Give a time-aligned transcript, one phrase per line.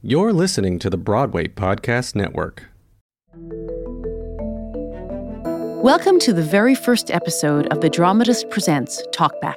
[0.00, 2.66] You're listening to the Broadway Podcast Network.
[5.82, 9.56] Welcome to the very first episode of The Dramatist Presents Talkback.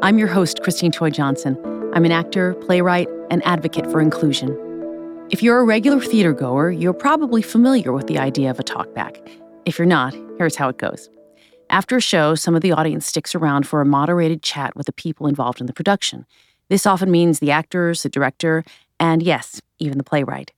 [0.00, 1.58] I'm your host, Christine Toy Johnson.
[1.94, 4.56] I'm an actor, playwright, and advocate for inclusion.
[5.30, 9.16] If you're a regular theater goer, you're probably familiar with the idea of a talkback.
[9.64, 11.10] If you're not, here's how it goes.
[11.70, 14.92] After a show, some of the audience sticks around for a moderated chat with the
[14.92, 16.24] people involved in the production.
[16.68, 18.62] This often means the actors, the director,
[19.00, 20.52] and yes, even the playwright.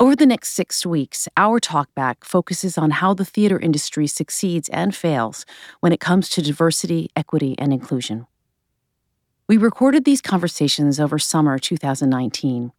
[0.00, 4.94] Over the next six weeks, our talkback focuses on how the theater industry succeeds and
[4.94, 5.46] fails
[5.80, 8.26] when it comes to diversity, equity, and inclusion.
[9.48, 12.72] We recorded these conversations over summer 2019.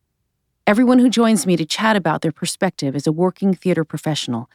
[0.66, 4.50] Everyone who joins me to chat about their perspective is a working theater professional.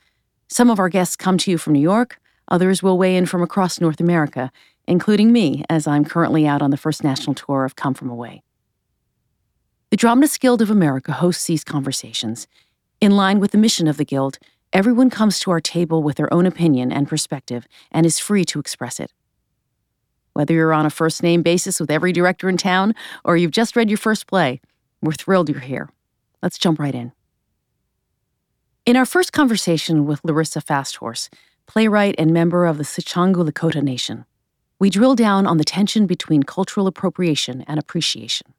[0.48, 3.42] Some of our guests come to you from New York, others will weigh in from
[3.42, 4.50] across North America,
[4.86, 8.42] including me, as I'm currently out on the first national tour of Come From Away.
[9.90, 12.46] The Dramatists Guild of America hosts these conversations.
[13.00, 14.38] In line with the mission of the Guild,
[14.70, 18.58] everyone comes to our table with their own opinion and perspective and is free to
[18.58, 19.14] express it.
[20.34, 23.76] Whether you're on a first name basis with every director in town or you've just
[23.76, 24.60] read your first play,
[25.00, 25.88] we're thrilled you're here.
[26.42, 27.12] Let's jump right in.
[28.84, 31.30] In our first conversation with Larissa Fasthorse,
[31.66, 34.26] playwright and member of the Sicangu Lakota Nation,
[34.78, 38.52] we drill down on the tension between cultural appropriation and appreciation.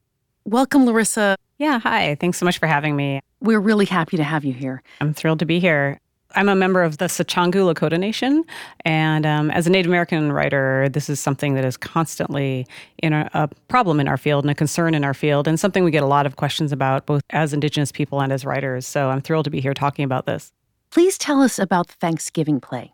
[0.49, 1.37] Welcome, Larissa.
[1.59, 2.15] Yeah, hi.
[2.15, 3.21] Thanks so much for having me.
[3.39, 4.81] We're really happy to have you here.
[4.99, 5.99] I'm thrilled to be here.
[6.33, 8.43] I'm a member of the Sicangu Lakota Nation,
[8.83, 12.65] and um, as a Native American writer, this is something that is constantly
[12.97, 15.83] in a, a, problem in our field and a concern in our field, and something
[15.83, 18.87] we get a lot of questions about, both as Indigenous people and as writers.
[18.87, 20.51] So I'm thrilled to be here talking about this.
[20.89, 22.91] Please tell us about the Thanksgiving play.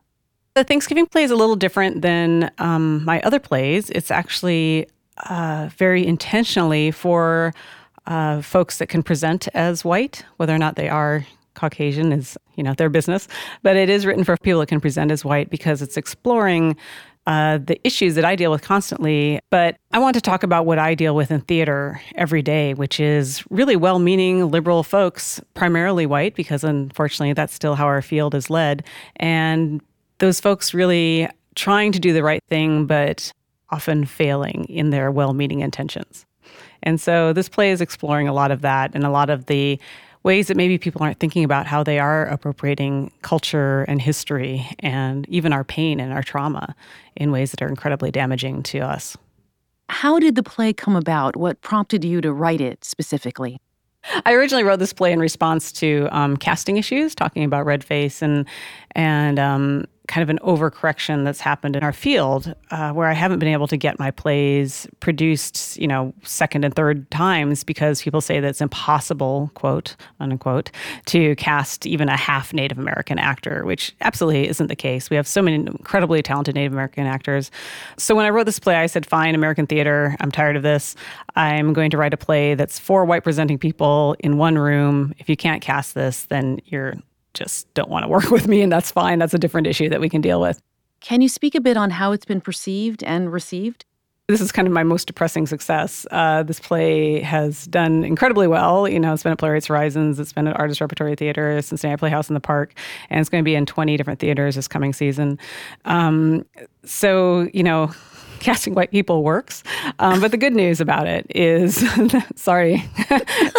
[0.56, 3.90] The Thanksgiving play is a little different than um, my other plays.
[3.92, 4.88] It's actually
[5.24, 7.54] uh, very intentionally for
[8.08, 12.64] uh, folks that can present as white, whether or not they are Caucasian is you
[12.64, 13.28] know their business,
[13.64, 16.76] but it is written for people that can present as white because it's exploring
[17.28, 19.40] uh, the issues that I deal with constantly.
[19.50, 23.00] But I want to talk about what I deal with in theater every day, which
[23.00, 28.36] is really well meaning liberal folks, primarily white, because unfortunately that's still how our field
[28.36, 28.84] is led.
[29.16, 29.82] And
[30.20, 33.32] those folks really trying to do the right thing, but
[33.70, 36.26] often failing in their well meaning intentions.
[36.84, 39.80] And so this play is exploring a lot of that and a lot of the
[40.24, 45.30] ways that maybe people aren't thinking about how they are appropriating culture and history and
[45.30, 46.76] even our pain and our trauma
[47.16, 49.16] in ways that are incredibly damaging to us.
[49.88, 51.38] How did the play come about?
[51.38, 53.60] What prompted you to write it specifically?
[54.26, 58.22] I originally wrote this play in response to um, casting issues, talking about red face
[58.22, 58.46] and
[58.92, 63.40] and um, kind of an overcorrection that's happened in our field uh, where I haven't
[63.40, 68.22] been able to get my plays produced, you know, second and third times because people
[68.22, 70.72] say that it's impossible, quote, unquote,
[71.08, 75.10] to cast even a half Native American actor, which absolutely isn't the case.
[75.10, 77.52] We have so many incredibly talented Native American actors.
[77.98, 80.96] So when I wrote this play, I said, fine, American theater, I'm tired of this.
[81.36, 85.14] I'm going to write a play that's four white presenting people in one room.
[85.18, 86.96] If you can't cast this, then you're
[87.36, 89.20] just don't want to work with me, and that's fine.
[89.20, 90.62] That's a different issue that we can deal with.
[91.02, 93.86] Can you speak a bit on how it's been perceived and received?
[94.28, 96.08] This is kind of my most depressing success.
[96.10, 98.88] Uh, this play has done incredibly well.
[98.88, 102.28] You know, it's been at Playwrights Horizons, it's been at Artist Repertory Theater, Cincinnati Playhouse
[102.28, 102.74] in the Park,
[103.12, 105.38] and it's going to be in 20 different theaters this coming season.
[105.84, 106.44] Um,
[106.86, 107.94] so, you know,
[108.46, 109.64] casting white people works.
[109.98, 111.84] Um, but the good news about it is
[112.36, 112.84] sorry,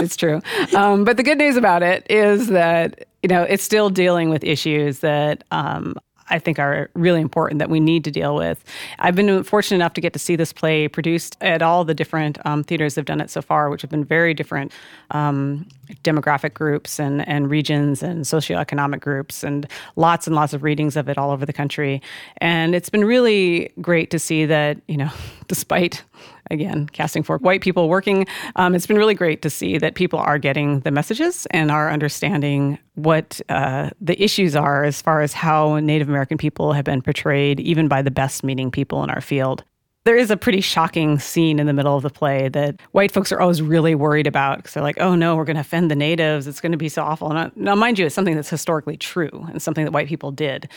[0.01, 0.41] it's true.
[0.77, 4.45] Um, but the good news about it is that you know, it's still dealing with
[4.45, 5.97] issues that um,
[6.31, 8.65] I think are really important that we need to deal with.
[9.01, 12.39] I've been fortunate enough to get to see this play produced at all the different
[12.47, 14.71] um, theaters that have done it so far, which have been very different
[15.11, 15.67] um,
[16.03, 19.67] demographic groups and, and regions and socioeconomic groups, and
[19.97, 22.03] lots and lots of readings of it all over the country.
[22.39, 25.11] And it's been really great to see that, you know,
[25.49, 26.03] despite
[26.51, 28.27] again, casting for white people working.
[28.57, 31.91] Um, it's been really great to see that people are getting the messages and are
[31.91, 37.03] understanding what uh, the issues are as far as how Native American people have been
[37.03, 39.65] portrayed, even by the best meaning people in our field.
[40.07, 43.33] There is a pretty shocking scene in the middle of the play that white folks
[43.33, 45.97] are always really worried about because they're like, oh no, we're going to offend the
[45.97, 46.47] natives.
[46.47, 47.29] It's going to be so awful.
[47.57, 50.69] Now, mind you, it's something that's historically true and something that white people did.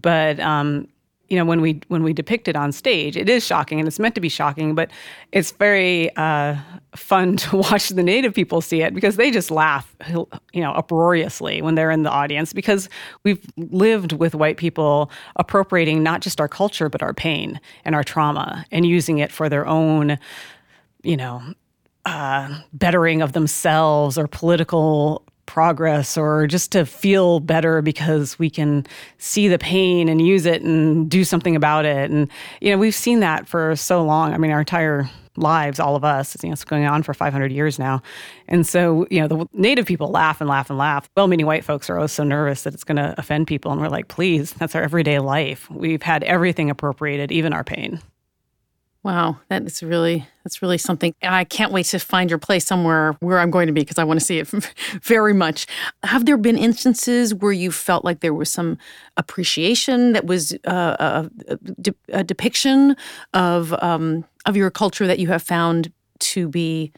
[0.00, 0.88] But um,
[1.28, 3.98] you know when we when we depict it on stage it is shocking and it's
[3.98, 4.90] meant to be shocking but
[5.32, 6.56] it's very uh,
[6.94, 9.94] fun to watch the native people see it because they just laugh
[10.52, 12.88] you know uproariously when they're in the audience because
[13.24, 18.04] we've lived with white people appropriating not just our culture but our pain and our
[18.04, 20.18] trauma and using it for their own
[21.02, 21.42] you know
[22.04, 28.86] uh, bettering of themselves or political progress or just to feel better because we can
[29.16, 32.10] see the pain and use it and do something about it.
[32.10, 32.28] And,
[32.60, 34.34] you know, we've seen that for so long.
[34.34, 37.50] I mean, our entire lives, all of us, you know, it's going on for 500
[37.50, 38.02] years now.
[38.46, 41.08] And so, you know, the native people laugh and laugh and laugh.
[41.16, 43.72] Well meaning white folks are always so nervous that it's going to offend people.
[43.72, 45.70] And we're like, please, that's our everyday life.
[45.70, 48.00] We've had everything appropriated, even our pain.
[49.04, 51.14] Wow, that is really that's really something.
[51.22, 54.04] I can't wait to find your place somewhere where I'm going to be because I
[54.04, 54.48] want to see it
[55.02, 55.66] very much.
[56.02, 58.76] Have there been instances where you felt like there was some
[59.16, 62.96] appreciation that was uh, a, a, a, depiction
[63.34, 66.92] of um, of your culture that you have found to be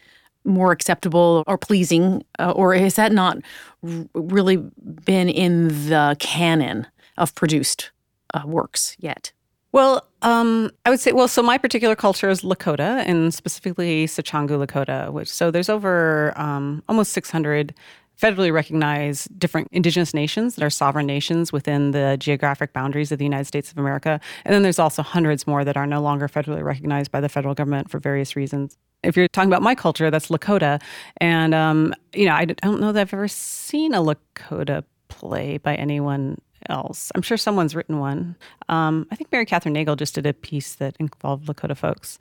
[0.44, 3.37] more acceptable or pleasing, uh, or has that not
[3.85, 4.56] r- really
[5.05, 6.87] been in the canon
[7.19, 7.91] of produced
[8.32, 9.32] uh, works yet?
[9.72, 14.64] Well, um, I would say, well, so my particular culture is Lakota and specifically Sicangu
[14.64, 17.75] Lakota, which so there's over um, almost 600
[18.20, 23.25] federally recognized different indigenous nations that are sovereign nations within the geographic boundaries of the
[23.25, 24.20] United States of America.
[24.44, 27.55] And then there's also hundreds more that are no longer federally recognized by the federal
[27.55, 28.76] government for various reasons.
[29.02, 30.82] If you're talking about my culture, that's Lakota.
[31.19, 35.75] And, um, you know, I don't know that I've ever seen a Lakota play by
[35.76, 36.37] anyone
[36.69, 37.11] else.
[37.15, 38.37] I'm sure someone's written one.
[38.69, 42.19] Um, I think Mary Kathryn Nagle just did a piece that involved Lakota folks.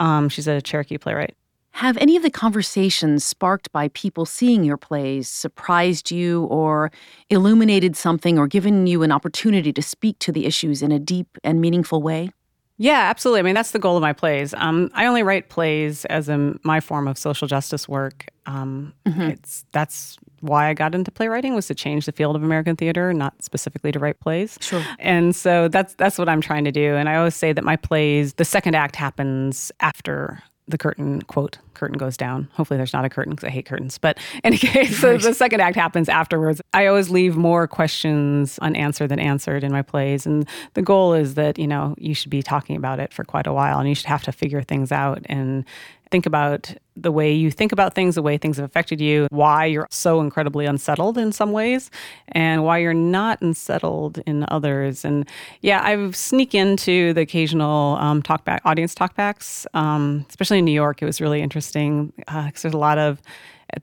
[0.00, 1.36] Um, she's a Cherokee playwright.
[1.72, 6.92] Have any of the conversations sparked by people seeing your plays surprised you or
[7.30, 11.38] illuminated something or given you an opportunity to speak to the issues in a deep
[11.42, 12.30] and meaningful way?
[12.78, 13.40] Yeah, absolutely.
[13.40, 14.54] I mean, that's the goal of my plays.
[14.54, 18.26] Um, I only write plays as a, my form of social justice work.
[18.46, 19.22] Um, mm-hmm.
[19.22, 23.14] It's that's why I got into playwriting was to change the field of American theater,
[23.14, 24.58] not specifically to write plays.
[24.60, 24.84] Sure.
[24.98, 26.96] And so that's that's what I'm trying to do.
[26.96, 31.58] And I always say that my plays, the second act happens after the curtain quote
[31.74, 32.48] curtain goes down.
[32.52, 33.98] Hopefully there's not a curtain because i hate curtains.
[33.98, 36.60] But in any case so the second act happens afterwards.
[36.72, 40.26] I always leave more questions unanswered than answered in my plays.
[40.26, 43.46] And the goal is that you know you should be talking about it for quite
[43.46, 45.22] a while and you should have to figure things out.
[45.26, 45.64] And
[46.12, 49.64] think about the way you think about things, the way things have affected you, why
[49.64, 51.90] you're so incredibly unsettled in some ways,
[52.28, 55.04] and why you're not unsettled in others.
[55.04, 55.26] And
[55.62, 61.02] yeah, I've sneak into the occasional um, talkback, audience talkbacks, um, especially in New York.
[61.02, 63.20] It was really interesting because uh, there's a lot of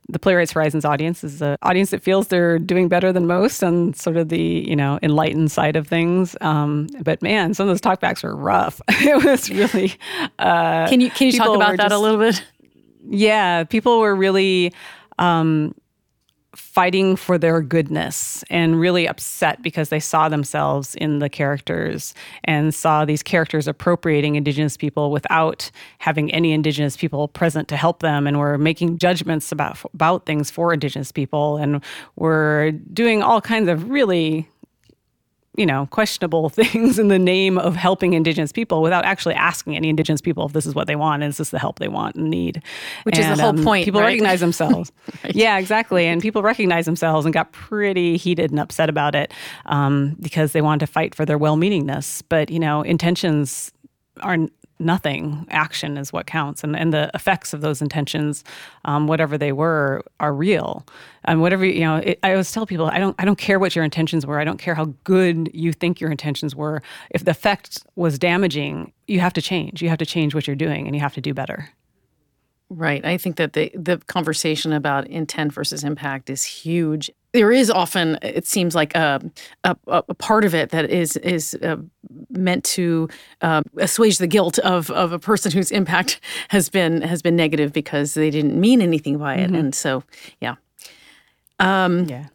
[0.08, 3.94] the Playwrights Horizons audience is an audience that feels they're doing better than most on
[3.94, 6.36] sort of the you know enlightened side of things.
[6.42, 8.82] Um, but man, some of those talkbacks were rough.
[8.90, 9.94] it was really.
[10.38, 12.44] Uh, can you can you talk about that just, a little bit?
[13.08, 14.74] Yeah, people were really.
[15.18, 15.76] Um,
[16.56, 22.14] fighting for their goodness and really upset because they saw themselves in the characters
[22.44, 25.70] and saw these characters appropriating indigenous people without
[26.00, 30.50] having any indigenous people present to help them and were making judgments about about things
[30.50, 31.84] for indigenous people and
[32.16, 34.48] were doing all kinds of really
[35.56, 39.90] you know, questionable things in the name of helping Indigenous people without actually asking any
[39.90, 42.16] Indigenous people if this is what they want and is this the help they want
[42.16, 42.62] and need.
[43.04, 43.86] Which and, is the whole um, point.
[43.86, 44.08] People right?
[44.08, 44.92] recognize themselves.
[45.24, 45.36] right.
[45.36, 46.06] Yeah, exactly.
[46.06, 49.34] And people recognize themselves and got pretty heated and upset about it
[49.66, 52.24] um, because they wanted to fight for their well meaningness.
[52.30, 53.72] But, you know, intentions
[54.22, 54.38] are
[54.80, 55.46] nothing.
[55.50, 58.44] Action is what counts, and and the effects of those intentions,
[58.86, 60.86] um, whatever they were, are real.
[61.26, 63.76] And whatever you know, it, I always tell people, I don't I don't care what
[63.76, 64.40] your intentions were.
[64.40, 66.82] I don't care how good you think your intentions were.
[67.12, 69.82] If the effect was damaging, you have to change.
[69.82, 71.70] You have to change what you're doing, and you have to do better.
[72.70, 73.04] Right.
[73.04, 77.10] I think that the the conversation about intent versus impact is huge.
[77.32, 79.22] There is often, it seems like a
[79.64, 81.78] a, a part of it that is is uh,
[82.30, 83.08] meant to
[83.42, 86.20] uh, assuage the guilt of of a person whose impact
[86.50, 89.56] has been has been negative because they didn't mean anything by it, mm-hmm.
[89.56, 90.04] and so
[90.42, 90.56] yeah,
[91.60, 92.28] um, yeah.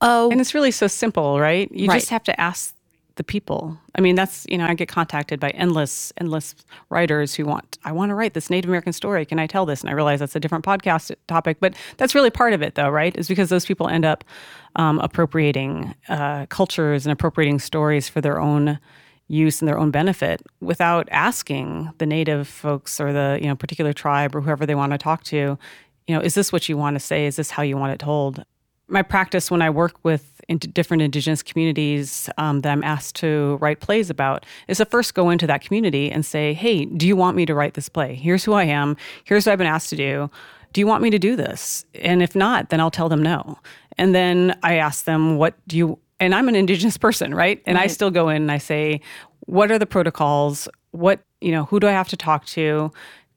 [0.00, 1.70] Oh, and it's really so simple, right?
[1.72, 1.98] You right.
[2.00, 2.73] just have to ask
[3.16, 3.78] the people.
[3.94, 6.54] I mean, that's, you know, I get contacted by endless, endless
[6.90, 9.24] writers who want, I want to write this Native American story.
[9.24, 9.80] Can I tell this?
[9.80, 12.88] And I realize that's a different podcast topic, but that's really part of it, though,
[12.88, 13.16] right?
[13.16, 14.24] Is because those people end up
[14.76, 18.78] um, appropriating uh, cultures and appropriating stories for their own
[19.28, 23.92] use and their own benefit without asking the native folks or the, you know, particular
[23.92, 25.56] tribe or whoever they want to talk to,
[26.06, 27.26] you know, is this what you want to say?
[27.26, 28.44] Is this how you want it told?
[28.88, 33.80] my practice when I work with different Indigenous communities um, that I'm asked to write
[33.80, 37.36] plays about is to first go into that community and say, hey, do you want
[37.36, 38.14] me to write this play?
[38.14, 38.96] Here's who I am.
[39.24, 40.30] Here's what I've been asked to do.
[40.72, 41.84] Do you want me to do this?
[41.94, 43.58] And if not, then I'll tell them no.
[43.96, 47.62] And then I ask them, what do you, and I'm an Indigenous person, right?
[47.64, 47.84] And right.
[47.84, 49.00] I still go in and I say,
[49.40, 50.68] what are the protocols?
[50.90, 52.90] What, you know, who do I have to talk to?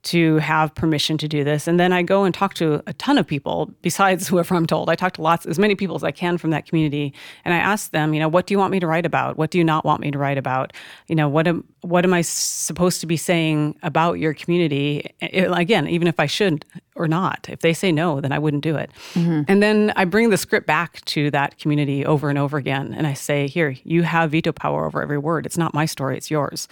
[0.07, 1.67] To have permission to do this.
[1.67, 4.89] And then I go and talk to a ton of people besides whoever I'm told.
[4.89, 7.13] I talk to lots, as many people as I can from that community.
[7.45, 9.37] And I ask them, you know, what do you want me to write about?
[9.37, 10.73] What do you not want me to write about?
[11.07, 15.13] You know, what am, what am I supposed to be saying about your community?
[15.19, 17.47] It, again, even if I should or not.
[17.49, 18.89] If they say no, then I wouldn't do it.
[19.13, 19.43] Mm-hmm.
[19.47, 22.93] And then I bring the script back to that community over and over again.
[22.93, 25.45] And I say, here, you have veto power over every word.
[25.45, 26.67] It's not my story, it's yours.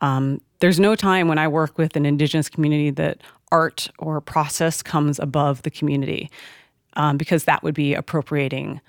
[0.00, 4.80] Um, there's no time when I work with an Indigenous community that art or process
[4.80, 6.30] comes above the community
[6.94, 8.80] um, because that would be appropriating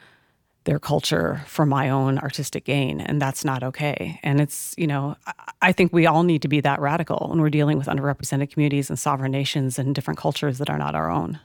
[0.65, 4.19] their culture for my own artistic gain and that's not okay.
[4.21, 5.17] And it's you know
[5.63, 8.89] i think we all need to be that radical when we're dealing with underrepresented communities
[8.91, 11.39] and sovereign nations and different cultures that are not our own.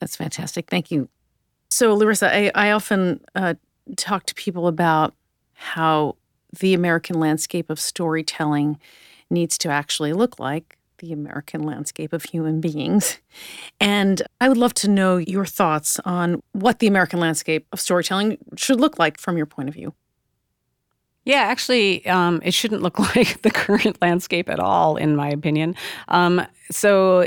[0.00, 0.68] That's fantastic.
[0.68, 1.08] Thank you.
[1.70, 3.54] So larissa i, I often uh,
[3.96, 5.14] talk to people about
[5.54, 6.16] how
[6.58, 8.78] the American landscape of storytelling
[9.30, 13.18] needs to actually look like the American landscape of human beings.
[13.80, 18.38] And I would love to know your thoughts on what the American landscape of storytelling
[18.56, 19.94] should look like from your point of view.
[21.24, 25.74] Yeah, actually, um, it shouldn't look like the current landscape at all, in my opinion.
[26.08, 27.26] Um, so,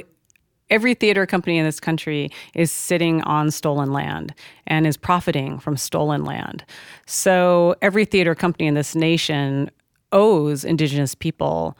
[0.71, 4.33] every theater company in this country is sitting on stolen land
[4.65, 6.63] and is profiting from stolen land.
[7.05, 9.69] So every theater company in this nation
[10.11, 11.77] owes Indigenous people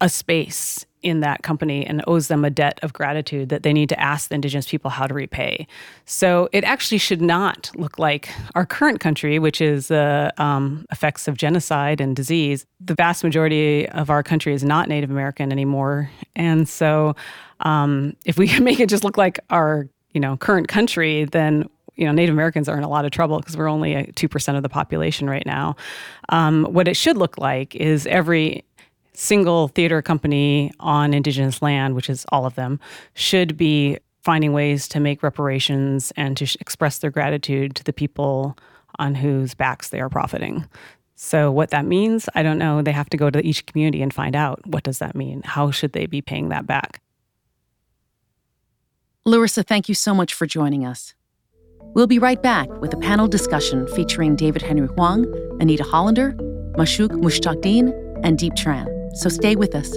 [0.00, 3.90] a space in that company and owes them a debt of gratitude that they need
[3.90, 5.66] to ask the indigenous people how to repay.
[6.06, 10.86] So it actually should not look like our current country, which is the uh, um,
[10.90, 12.66] effects of genocide and disease.
[12.80, 17.14] The vast majority of our country is not Native American anymore, and so
[17.60, 21.68] um, if we can make it just look like our you know current country, then
[21.96, 24.56] you know Native Americans are in a lot of trouble because we're only two percent
[24.56, 25.76] of the population right now.
[26.28, 28.64] Um, what it should look like is every
[29.14, 32.80] single theater company on Indigenous land, which is all of them,
[33.14, 37.92] should be finding ways to make reparations and to sh- express their gratitude to the
[37.92, 38.56] people
[38.98, 40.66] on whose backs they are profiting.
[41.14, 42.82] So what that means, I don't know.
[42.82, 45.42] They have to go to each community and find out what does that mean?
[45.44, 47.00] How should they be paying that back?
[49.24, 51.14] Larissa, thank you so much for joining us.
[51.94, 55.26] We'll be right back with a panel discussion featuring David Henry Hwang,
[55.60, 56.32] Anita Hollander,
[56.72, 57.88] Mashuq Mushtaq Deen,
[58.24, 59.16] and Diep Tran.
[59.16, 59.96] So stay with us.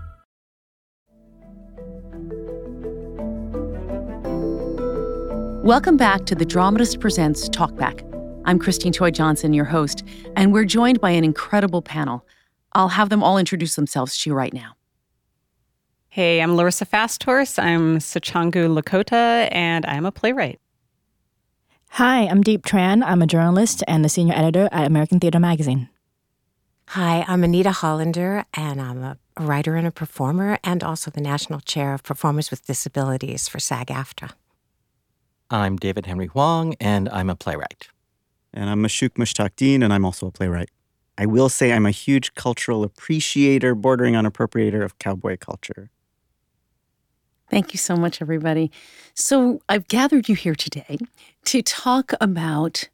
[5.63, 8.01] Welcome back to the Dramatist Presents Talkback.
[8.45, 10.03] I'm Christine Toy Johnson, your host,
[10.35, 12.25] and we're joined by an incredible panel.
[12.73, 14.73] I'll have them all introduce themselves to you right now.
[16.09, 17.59] Hey, I'm Larissa Fasthorse.
[17.59, 20.59] I'm Sicangu Lakota, and I'm a playwright.
[21.89, 23.03] Hi, I'm Diep Tran.
[23.05, 25.89] I'm a journalist and the senior editor at American Theater Magazine.
[26.87, 31.59] Hi, I'm Anita Hollander, and I'm a writer and a performer, and also the National
[31.59, 34.31] Chair of Performers with Disabilities for SAG AFTRA.
[35.51, 37.89] I'm David Henry Hwang, and I'm a playwright.
[38.53, 40.69] And I'm Mashuq Mushtaq Deen, and I'm also a playwright.
[41.17, 45.89] I will say I'm a huge cultural appreciator, bordering on appropriator of cowboy culture.
[47.49, 48.71] Thank you so much, everybody.
[49.13, 50.97] So, I've gathered you here today
[51.45, 52.87] to talk about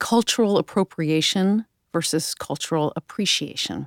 [0.00, 3.86] cultural appropriation versus cultural appreciation.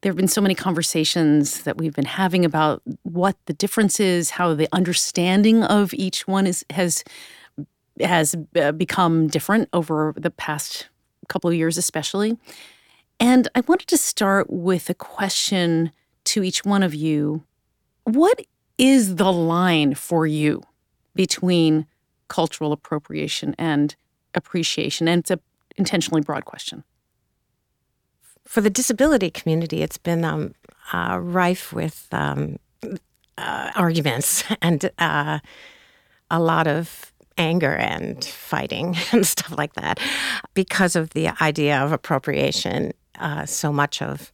[0.00, 4.30] There have been so many conversations that we've been having about what the difference is,
[4.30, 7.02] how the understanding of each one is has
[8.00, 10.88] has uh, become different over the past
[11.28, 12.36] couple of years, especially.
[13.18, 15.92] And I wanted to start with a question
[16.24, 17.44] to each one of you:
[18.04, 18.40] What
[18.78, 20.62] is the line for you
[21.14, 21.86] between
[22.28, 23.96] cultural appropriation and
[24.34, 25.08] appreciation?
[25.08, 25.40] And it's a
[25.76, 26.84] intentionally broad question.
[28.44, 30.54] For the disability community, it's been um,
[30.92, 32.58] uh, rife with um,
[33.38, 35.40] uh, arguments and uh,
[36.30, 40.00] a lot of anger and fighting and stuff like that
[40.54, 42.92] because of the idea of appropriation.
[43.18, 44.30] Uh, so much of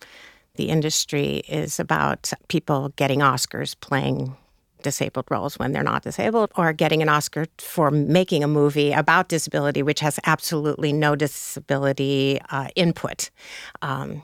[0.56, 4.36] the industry is about people getting Oscars playing
[4.82, 9.28] disabled roles when they're not disabled, or getting an Oscar for making a movie about
[9.28, 13.30] disability, which has absolutely no disability uh, input.
[13.80, 14.22] Um,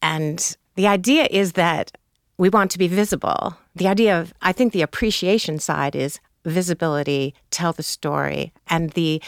[0.00, 1.92] and the idea is that
[2.38, 3.56] we want to be visible.
[3.74, 9.22] The idea of, I think the appreciation side is visibility, tell the story, and the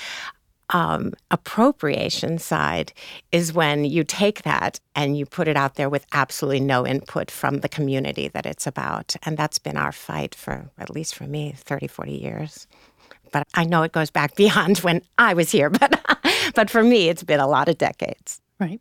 [0.70, 2.92] um, appropriation side
[3.32, 7.30] is when you take that and you put it out there with absolutely no input
[7.30, 9.16] from the community that it's about.
[9.24, 12.66] And that's been our fight for, at least for me, 30, 40 years.
[13.32, 16.00] But I know it goes back beyond when I was here, but,
[16.54, 18.40] but for me, it's been a lot of decades.
[18.58, 18.80] Right.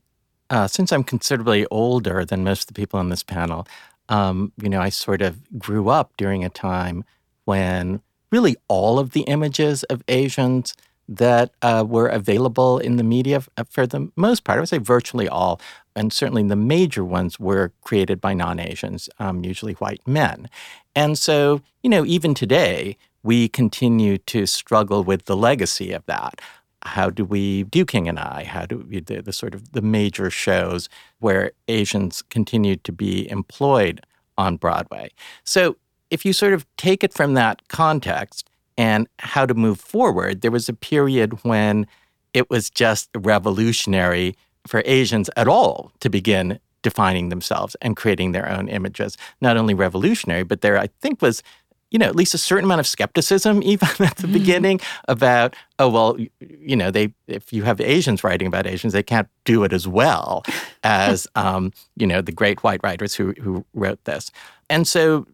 [0.49, 3.67] Uh, since I'm considerably older than most of the people on this panel,
[4.09, 7.03] um, you know, I sort of grew up during a time
[7.45, 8.01] when
[8.31, 10.75] really all of the images of Asians
[11.09, 14.77] that uh, were available in the media uh, for the most part, I would say
[14.77, 15.59] virtually all,
[15.95, 20.47] and certainly the major ones were created by non Asians, um, usually white men.
[20.95, 26.39] And so, you know, even today, we continue to struggle with the legacy of that.
[26.83, 28.43] How do we do King and I?
[28.43, 33.29] How do we the, the sort of the major shows where Asians continue to be
[33.29, 34.01] employed
[34.37, 35.09] on Broadway?
[35.43, 35.75] So
[36.11, 38.49] if you sort of take it from that context,
[38.79, 41.85] and how to move forward, there was a period when
[42.33, 48.49] it was just revolutionary for Asians at all to begin defining themselves and creating their
[48.49, 49.17] own images.
[49.41, 51.43] Not only revolutionary, but there, I think, was
[51.91, 54.33] you know, at least a certain amount of skepticism, even at the mm-hmm.
[54.33, 59.03] beginning, about oh well, you know, they if you have Asians writing about Asians, they
[59.03, 60.43] can't do it as well
[60.83, 64.31] as um, you know the great white writers who who wrote this.
[64.69, 65.27] And so,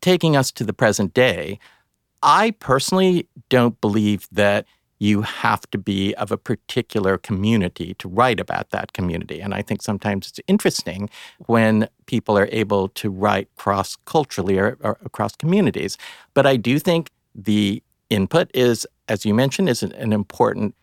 [0.00, 1.58] taking us to the present day,
[2.22, 4.66] I personally don't believe that
[5.00, 9.40] you have to be of a particular community to write about that community.
[9.40, 11.08] And I think sometimes it's interesting
[11.46, 15.96] when people are able to write cross culturally or, or, across communities.
[16.34, 20.74] But I do think the input is, as you mentioned, is an, an important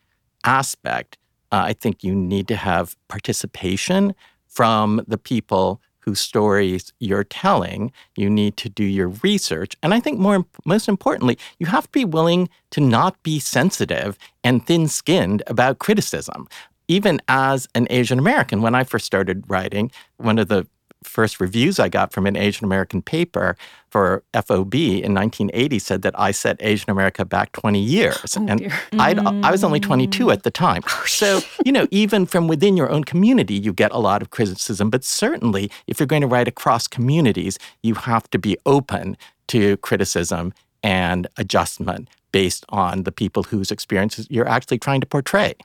[0.43, 1.19] aspect.
[1.51, 4.15] Uh, I think you need to have participation
[4.47, 7.91] from the people whose stories you're telling.
[8.15, 9.75] You need to do your research.
[9.83, 14.17] And I think more most importantly, you have to be willing to not be sensitive
[14.41, 16.47] and thin-skinned about criticism.
[16.87, 20.65] Even as an Asian American, when I first started writing, one of the
[21.07, 23.57] first reviews I got from an Asian American paper
[23.89, 28.37] for FOB in 1980 said that I set Asian America back 20 years.
[28.37, 30.83] Oh, and i was only 22 at the time.
[30.87, 34.29] Oh, so, you know, even from within your own community, you get a lot of
[34.29, 34.89] criticism.
[34.89, 39.17] But certainly, if you're going to write across communities, you have to be open
[39.47, 45.55] to criticism and adjustment based on the people whose experiences you're actually trying to portray.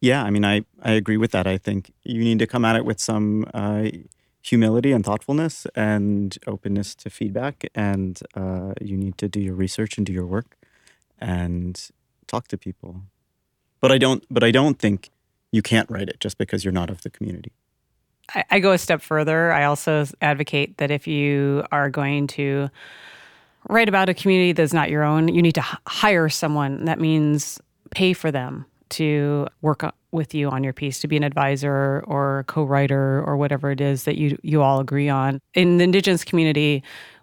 [0.00, 1.46] Yeah, I mean, I, I agree with that.
[1.46, 3.88] I think you need to come at it with some uh,
[4.42, 7.68] humility and thoughtfulness and openness to feedback.
[7.74, 10.56] And uh, you need to do your research and do your work
[11.18, 11.90] and
[12.26, 13.02] talk to people.
[13.80, 14.24] But I don't.
[14.30, 15.10] But I don't think
[15.52, 17.52] you can't write it just because you're not of the community.
[18.34, 19.52] I, I go a step further.
[19.52, 22.68] I also advocate that if you are going to
[23.68, 26.84] write about a community that's not your own, you need to hire someone.
[26.84, 31.22] That means pay for them to work with you on your piece to be an
[31.22, 35.40] advisor or a co-writer or whatever it is that you you all agree on.
[35.54, 36.82] In the indigenous community,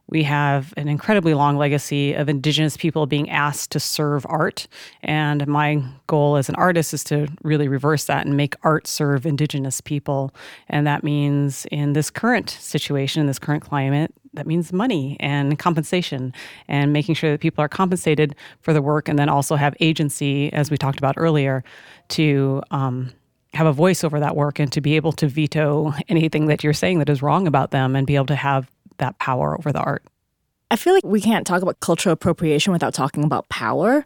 [0.10, 4.68] we have an incredibly long legacy of indigenous people being asked to serve art.
[5.04, 9.26] And my goal as an artist is to really reverse that and make art serve
[9.26, 10.34] indigenous people.
[10.70, 15.58] And that means in this current situation in this current climate that means money and
[15.58, 16.32] compensation
[16.68, 20.54] and making sure that people are compensated for the work and then also have agency,
[20.54, 21.64] as we talked about earlier,
[22.10, 23.12] to um,
[23.54, 26.74] have a voice over that work and to be able to veto anything that you're
[26.74, 29.82] saying that is wrong about them and be able to have that power over the
[29.82, 30.04] art.
[30.70, 34.06] I feel like we can't talk about cultural appropriation without talking about power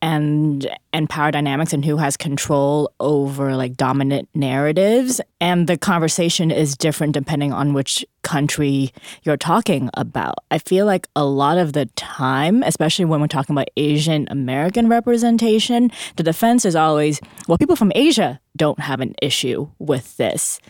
[0.00, 6.50] and and power dynamics and who has control over like dominant narratives and the conversation
[6.50, 8.92] is different depending on which country
[9.24, 10.36] you're talking about.
[10.50, 14.88] I feel like a lot of the time, especially when we're talking about Asian American
[14.88, 20.60] representation, the defense is always, well people from Asia don't have an issue with this.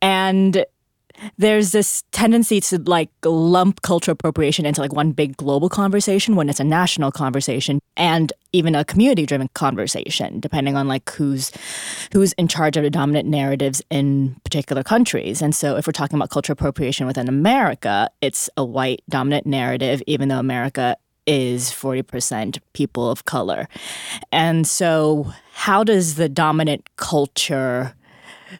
[0.00, 0.64] And
[1.38, 6.48] there's this tendency to like lump cultural appropriation into like one big global conversation when
[6.48, 11.52] it's a national conversation and even a community driven conversation depending on like who's
[12.12, 15.42] who's in charge of the dominant narratives in particular countries.
[15.42, 20.02] And so if we're talking about cultural appropriation within america it's a white dominant narrative
[20.06, 23.68] even though america is 40% people of color.
[24.32, 27.94] And so how does the dominant culture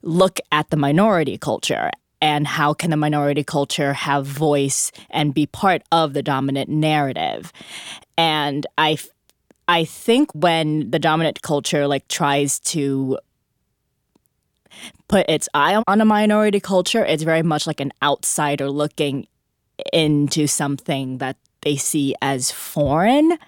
[0.03, 1.90] look at the minority culture
[2.22, 7.52] and how can the minority culture have voice and be part of the dominant narrative?
[8.16, 8.96] And i
[9.68, 13.18] i think when the dominant culture like tries to
[15.08, 19.26] put its eye on a minority culture it's very much like an outsider looking
[19.92, 23.38] into something that they see as foreign.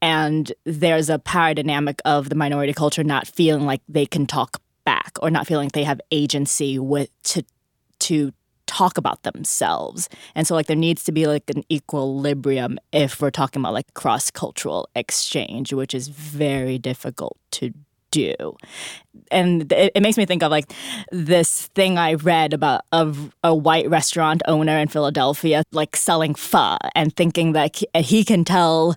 [0.00, 4.60] And there's a power dynamic of the minority culture not feeling like they can talk
[4.84, 7.44] back or not feeling like they have agency with to
[8.02, 8.32] to
[8.66, 10.08] talk about themselves.
[10.34, 13.92] And so like there needs to be like an equilibrium if we're talking about like
[13.94, 17.72] cross-cultural exchange, which is very difficult to
[18.10, 18.56] do.
[19.30, 20.72] And it, it, makes me think of like
[21.10, 26.76] this thing I read about of a white restaurant owner in Philadelphia like selling pho
[26.94, 28.94] and thinking that he can tell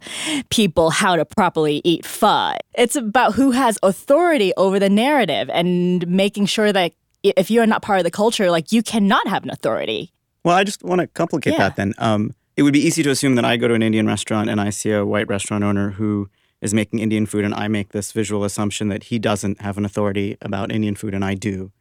[0.50, 2.56] people how to properly eat pho.
[2.78, 6.94] It's about who has authority over the narrative and making sure that
[7.36, 10.12] if you're not part of the culture, like you cannot have an authority.
[10.44, 11.60] Well, I just want to complicate yeah.
[11.60, 11.94] that then.
[11.98, 14.62] Um, it would be easy to assume that I go to an Indian restaurant and
[14.62, 16.30] I see a white restaurant owner who
[16.62, 19.86] is making Indian food, and I make this visual assumption that he doesn't have an
[19.86, 21.72] authority about Indian food, and I do.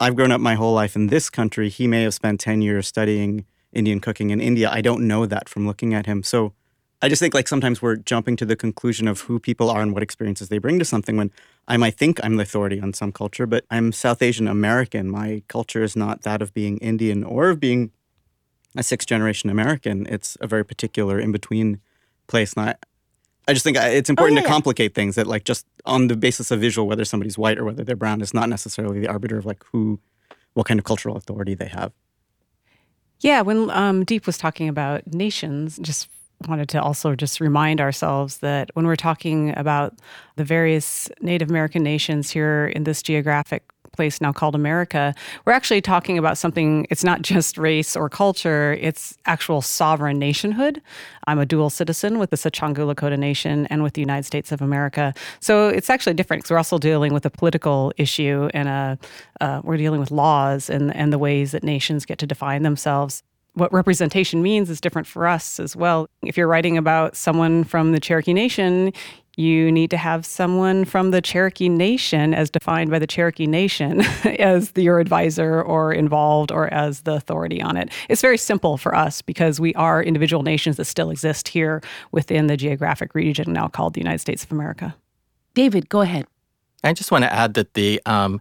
[0.00, 1.68] I've grown up my whole life in this country.
[1.68, 4.70] He may have spent 10 years studying Indian cooking in India.
[4.70, 6.22] I don't know that from looking at him.
[6.22, 6.52] So
[7.00, 9.92] I just think like sometimes we're jumping to the conclusion of who people are and
[9.92, 11.30] what experiences they bring to something when
[11.68, 15.10] I might think I'm the authority on some culture, but I'm South Asian American.
[15.10, 17.92] My culture is not that of being Indian or of being
[18.74, 20.06] a sixth generation American.
[20.06, 21.80] It's a very particular in between
[22.26, 22.54] place.
[22.54, 22.74] And I,
[23.46, 24.94] I just think it's important oh, yeah, to complicate yeah.
[24.94, 27.96] things that like just on the basis of visual, whether somebody's white or whether they're
[27.96, 30.00] brown is not necessarily the arbiter of like who,
[30.54, 31.92] what kind of cultural authority they have.
[33.20, 36.08] Yeah, when um, Diep was talking about nations, just
[36.46, 39.94] wanted to also just remind ourselves that when we're talking about
[40.36, 45.12] the various Native American nations here in this geographic place now called America,
[45.44, 50.80] we're actually talking about something, it's not just race or culture, it's actual sovereign nationhood.
[51.26, 54.62] I'm a dual citizen with the Sicangu Lakota Nation and with the United States of
[54.62, 55.12] America.
[55.40, 58.98] So it's actually different because we're also dealing with a political issue and a,
[59.40, 63.24] uh, we're dealing with laws and, and the ways that nations get to define themselves
[63.54, 66.08] what representation means is different for us as well.
[66.22, 68.92] If you're writing about someone from the Cherokee Nation,
[69.38, 74.00] you need to have someone from the Cherokee Nation, as defined by the Cherokee Nation,
[74.24, 77.88] as your advisor or involved or as the authority on it.
[78.08, 81.80] It's very simple for us because we are individual nations that still exist here
[82.10, 84.96] within the geographic region now called the United States of America.
[85.54, 86.26] David, go ahead.
[86.82, 88.40] I just want to add that the um,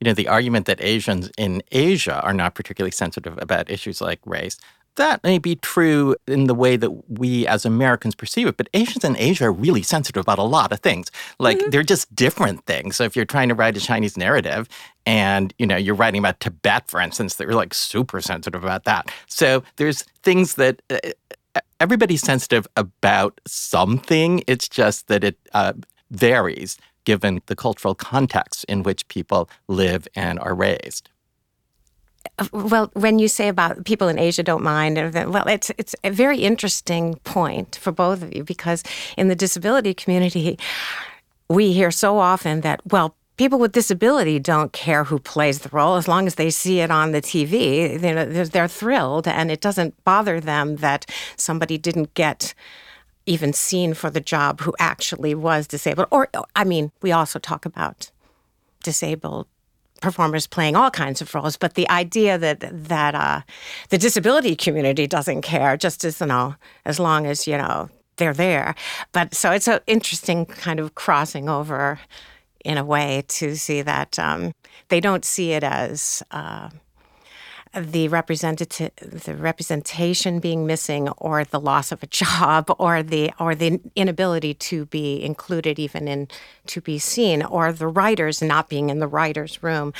[0.00, 4.20] you know, the argument that Asians in Asia are not particularly sensitive about issues like
[4.24, 4.56] race.
[4.96, 9.04] That may be true in the way that we as Americans perceive it, but Asians
[9.04, 11.10] in Asia are really sensitive about a lot of things.
[11.38, 11.70] Like mm-hmm.
[11.70, 12.96] they're just different things.
[12.96, 14.68] So if you're trying to write a Chinese narrative
[15.06, 19.12] and you know you're writing about Tibet, for instance, they're like super sensitive about that.
[19.28, 24.42] So there's things that uh, everybody's sensitive about something.
[24.48, 25.74] It's just that it uh,
[26.10, 26.76] varies
[27.08, 31.08] given the cultural context in which people live and are raised.
[32.52, 36.10] Well, when you say about people in Asia don't mind, uh, well, it's it's a
[36.10, 38.84] very interesting point for both of you because
[39.16, 40.58] in the disability community,
[41.48, 45.96] we hear so often that well, people with disability don't care who plays the role
[45.96, 47.98] as long as they see it on the TV.
[47.98, 52.54] They're, they're thrilled, and it doesn't bother them that somebody didn't get
[53.28, 56.08] even seen for the job who actually was disabled.
[56.10, 58.10] Or, I mean, we also talk about
[58.82, 59.46] disabled
[60.00, 63.40] performers playing all kinds of roles, but the idea that that uh,
[63.90, 68.32] the disability community doesn't care, just as you know, as long as you know they're
[68.32, 68.74] there.
[69.12, 71.98] But so it's an interesting kind of crossing over,
[72.64, 74.52] in a way, to see that um,
[74.88, 76.22] they don't see it as.
[76.30, 76.70] Uh,
[77.80, 83.54] the representative the representation being missing or the loss of a job or the or
[83.54, 86.28] the inability to be included even in
[86.66, 89.92] to be seen or the writers not being in the writers room.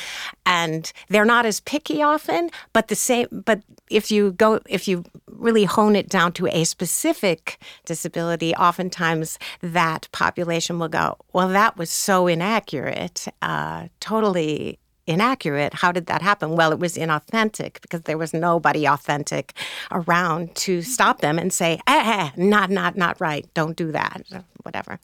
[0.45, 5.05] And they're not as picky often but the same but if you go if you
[5.27, 11.77] really hone it down to a specific disability oftentimes that population will go well that
[11.77, 13.27] was so inaccurate.
[13.43, 15.75] Uh, totally inaccurate.
[15.75, 16.57] How did that happen?
[16.57, 19.55] Well, it was inauthentic because there was nobody authentic
[19.91, 23.49] around to stop them and say, eh, eh, not, not, not right.
[23.55, 24.23] Don't do that,
[24.63, 25.01] whatever.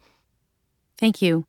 [0.98, 1.46] Thank you.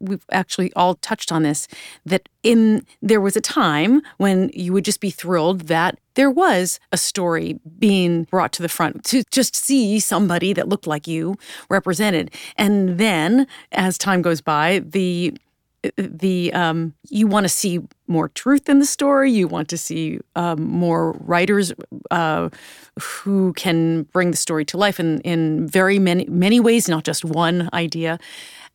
[0.00, 1.68] We've actually all touched on this
[2.06, 6.80] that in there was a time when you would just be thrilled that there was
[6.92, 11.36] a story being brought to the front to just see somebody that looked like you
[11.68, 12.30] represented.
[12.56, 15.36] And then as time goes by, the
[15.96, 19.32] the um, you want to see more truth in the story.
[19.32, 21.72] You want to see um, more writers
[22.10, 22.50] uh,
[23.00, 27.24] who can bring the story to life in in very many many ways, not just
[27.24, 28.18] one idea.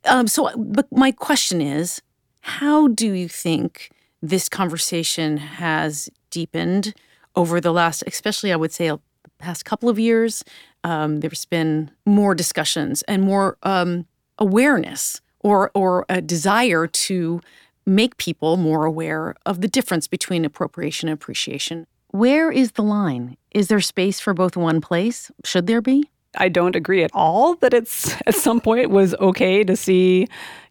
[0.06, 2.02] Um, so, but my question is,
[2.41, 3.91] how do you think
[4.22, 6.93] this conversation has deepened
[7.36, 9.00] over the last, especially I would say, the
[9.38, 10.43] past couple of years?
[10.84, 14.06] Um, there's been more discussions and more um,
[14.38, 17.41] awareness or or a desire to
[17.86, 21.88] make people more aware of the difference between appropriation and appreciation.
[22.10, 23.38] Where is the line?
[23.52, 25.32] Is there space for both one place?
[25.45, 26.10] Should there be?
[26.38, 30.28] I don't agree at all that it's at some point was okay to see,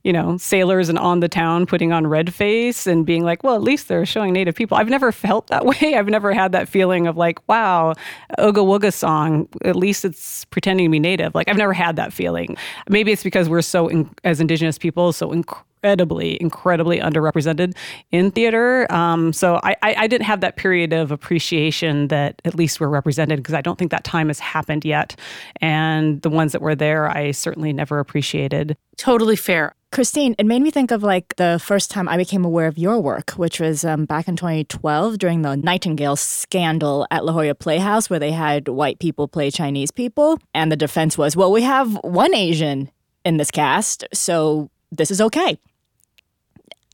[0.07, 3.57] you know, sailors and on the town putting on red face and being like, well,
[3.57, 4.77] at least they're showing native people.
[4.77, 5.97] I've never felt that way.
[5.97, 7.92] I've never had that feeling of like, wow,
[8.38, 11.35] Ooga Wooga song, at least it's pretending to be native.
[11.35, 12.57] Like I've never had that feeling.
[12.88, 17.77] Maybe it's because we're so, in, as indigenous people, so incredibly, incredibly underrepresented
[18.12, 18.87] in theater.
[18.92, 22.88] Um, so I, I, I, didn't have that period of appreciation that at least we're
[22.88, 25.16] represented because I don't think that time has happened yet.
[25.61, 28.77] And the ones that were there, I certainly never appreciated.
[28.96, 29.74] Totally fair.
[29.92, 33.00] Christine, it made me think of like the first time I became aware of your
[33.00, 38.11] work, which was um, back in 2012 during the Nightingale scandal at La Jolla Playhouse,
[38.11, 40.38] where they had white people play Chinese people.
[40.54, 42.90] And the defense was, well, we have one Asian
[43.24, 45.59] in this cast, so this is okay.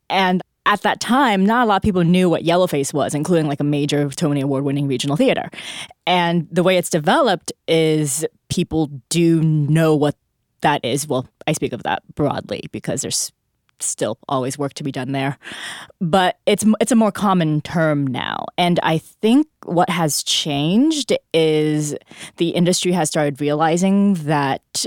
[0.08, 3.60] And at that time, not a lot of people knew what Yellowface was, including like
[3.60, 5.50] a major Tony Award winning regional theater.
[6.06, 10.14] And the way it's developed is people do know what
[10.62, 11.06] that is.
[11.06, 13.32] Well, I speak of that broadly because there's
[13.80, 15.38] still always work to be done there.
[16.00, 18.46] But it's it's a more common term now.
[18.56, 21.94] And I think what has changed is
[22.36, 24.86] the industry has started realizing that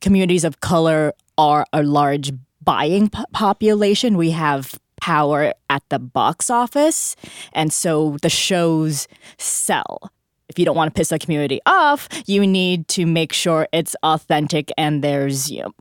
[0.00, 4.16] communities of color are a large buying population.
[4.16, 7.16] We have power at the box office.
[7.52, 10.12] And so the shows sell.
[10.48, 13.94] If you don't want to piss the community off, you need to make sure it's
[14.02, 15.72] authentic and there's, you know,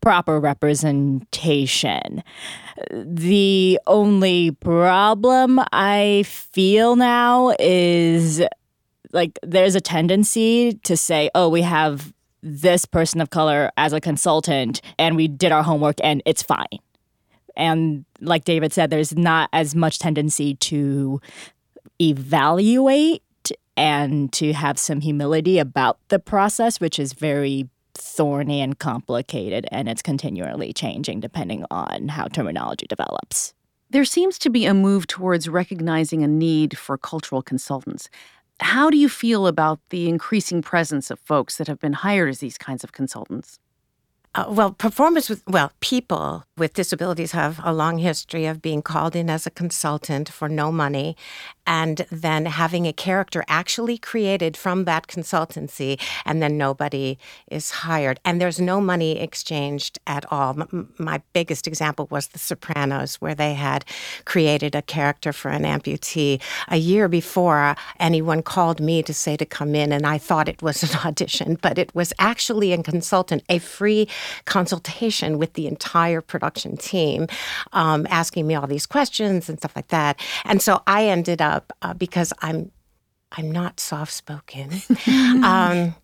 [0.00, 2.22] proper representation.
[2.92, 8.42] The only problem I feel now is
[9.12, 14.00] like there's a tendency to say, oh, we have this person of color as a
[14.00, 16.78] consultant and we did our homework and it's fine.
[17.56, 21.20] And like David said, there's not as much tendency to
[22.00, 23.22] evaluate
[23.80, 29.88] and to have some humility about the process, which is very thorny and complicated, and
[29.88, 33.54] it's continually changing depending on how terminology develops.
[33.88, 38.10] There seems to be a move towards recognizing a need for cultural consultants.
[38.60, 42.40] How do you feel about the increasing presence of folks that have been hired as
[42.40, 43.60] these kinds of consultants?
[44.32, 49.16] Uh, well, performers with, well, people with disabilities have a long history of being called
[49.16, 51.16] in as a consultant for no money
[51.66, 57.18] and then having a character actually created from that consultancy and then nobody
[57.50, 58.20] is hired.
[58.24, 60.50] And there's no money exchanged at all.
[60.50, 63.84] M- my biggest example was The Sopranos, where they had
[64.24, 69.46] created a character for an amputee a year before anyone called me to say to
[69.46, 73.42] come in, and I thought it was an audition, but it was actually a consultant,
[73.48, 74.08] a free
[74.44, 77.26] consultation with the entire production team,
[77.72, 80.20] um, asking me all these questions and stuff like that.
[80.44, 82.70] And so I ended up uh, because I'm
[83.32, 84.70] I'm not soft spoken.
[85.44, 85.94] um,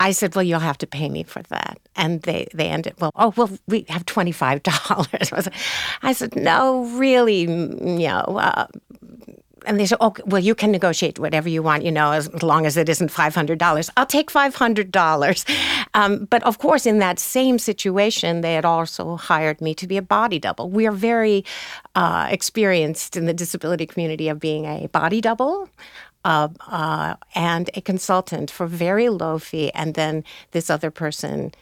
[0.00, 3.10] I said, "Well, you'll have to pay me for that." And they they ended, "Well,
[3.16, 5.32] oh, well, we have twenty five dollars."
[6.02, 8.66] I said, "No, really, you know." Uh,
[9.66, 12.66] and they said, "Oh, well, you can negotiate whatever you want, you know, as long
[12.66, 13.90] as it isn't five hundred dollars.
[13.96, 15.44] I'll take five hundred dollars."
[15.94, 19.96] Um, but of course, in that same situation, they had also hired me to be
[19.96, 20.70] a body double.
[20.70, 21.44] We are very
[21.94, 25.68] uh, experienced in the disability community of being a body double.
[26.24, 31.52] Uh, uh, and a consultant for very low fee, and then this other person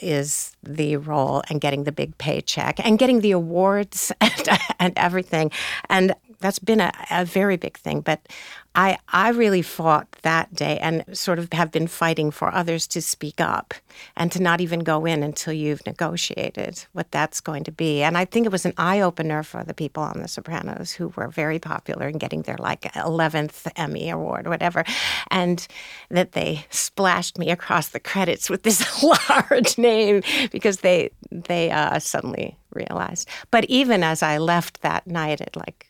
[0.00, 5.50] is the role and getting the big paycheck and getting the awards and, and everything.
[5.88, 8.00] And that's been a, a very big thing.
[8.00, 8.26] But
[8.74, 13.02] I, I really fought that day and sort of have been fighting for others to
[13.02, 13.74] speak up
[14.16, 18.02] and to not even go in until you've negotiated what that's going to be.
[18.02, 21.08] And I think it was an eye opener for the people on The Sopranos who
[21.16, 24.84] were very popular in getting their like 11th Emmy award whatever.
[25.32, 25.66] And
[26.08, 29.02] that they splashed me across the credits with this
[29.40, 30.22] large name
[30.52, 33.28] because they, they uh, suddenly realized.
[33.50, 35.89] But even as I left that night at like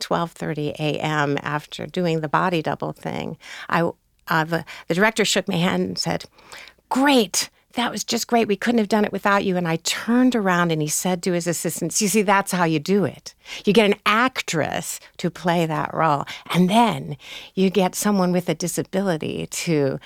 [0.00, 1.38] 12:30 a.m.
[1.42, 3.36] after doing the body double thing.
[3.68, 3.90] I
[4.28, 6.24] uh, the, the director shook my hand and said,
[6.88, 8.48] "Great." that was just great.
[8.48, 9.56] We couldn't have done it without you.
[9.56, 12.80] And I turned around and he said to his assistants, You see, that's how you
[12.80, 13.34] do it.
[13.64, 16.24] You get an actress to play that role.
[16.52, 17.16] And then
[17.54, 20.00] you get someone with a disability to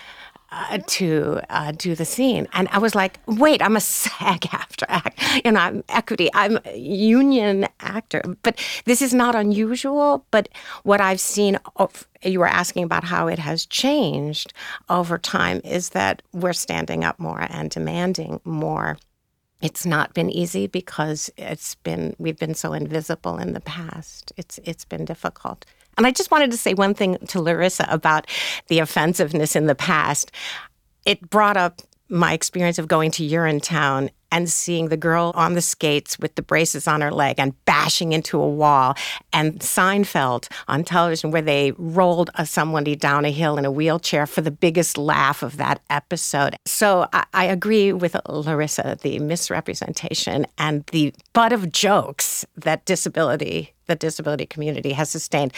[0.52, 2.46] uh, to uh, do the scene.
[2.52, 5.22] And I was like, wait, I'm a SAG AFTRA act.
[5.44, 8.22] You know, I'm equity, I'm union actor.
[8.42, 10.26] But this is not unusual.
[10.30, 10.50] But
[10.82, 14.52] what I've seen, of, you were asking about how it has changed
[14.90, 18.98] over time, is that we're standing up more and demanding more.
[19.62, 24.32] It's not been easy because it's been we've been so invisible in the past.
[24.36, 25.64] It's it's been difficult.
[25.96, 28.26] And I just wanted to say one thing to Larissa about
[28.68, 30.33] the offensiveness in the past.
[31.05, 35.61] It brought up my experience of going to Urinetown and seeing the girl on the
[35.61, 38.94] skates with the braces on her leg and bashing into a wall,
[39.33, 44.40] and Seinfeld on television where they rolled somebody down a hill in a wheelchair for
[44.40, 46.57] the biggest laugh of that episode.
[46.66, 53.71] So I, I agree with Larissa, the misrepresentation and the butt of jokes that disability,
[53.87, 55.53] the disability community has sustained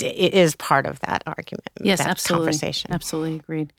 [0.00, 1.68] is part of that argument.
[1.82, 2.46] Yes, that absolutely.
[2.46, 2.92] Conversation.
[2.92, 3.72] Absolutely agreed.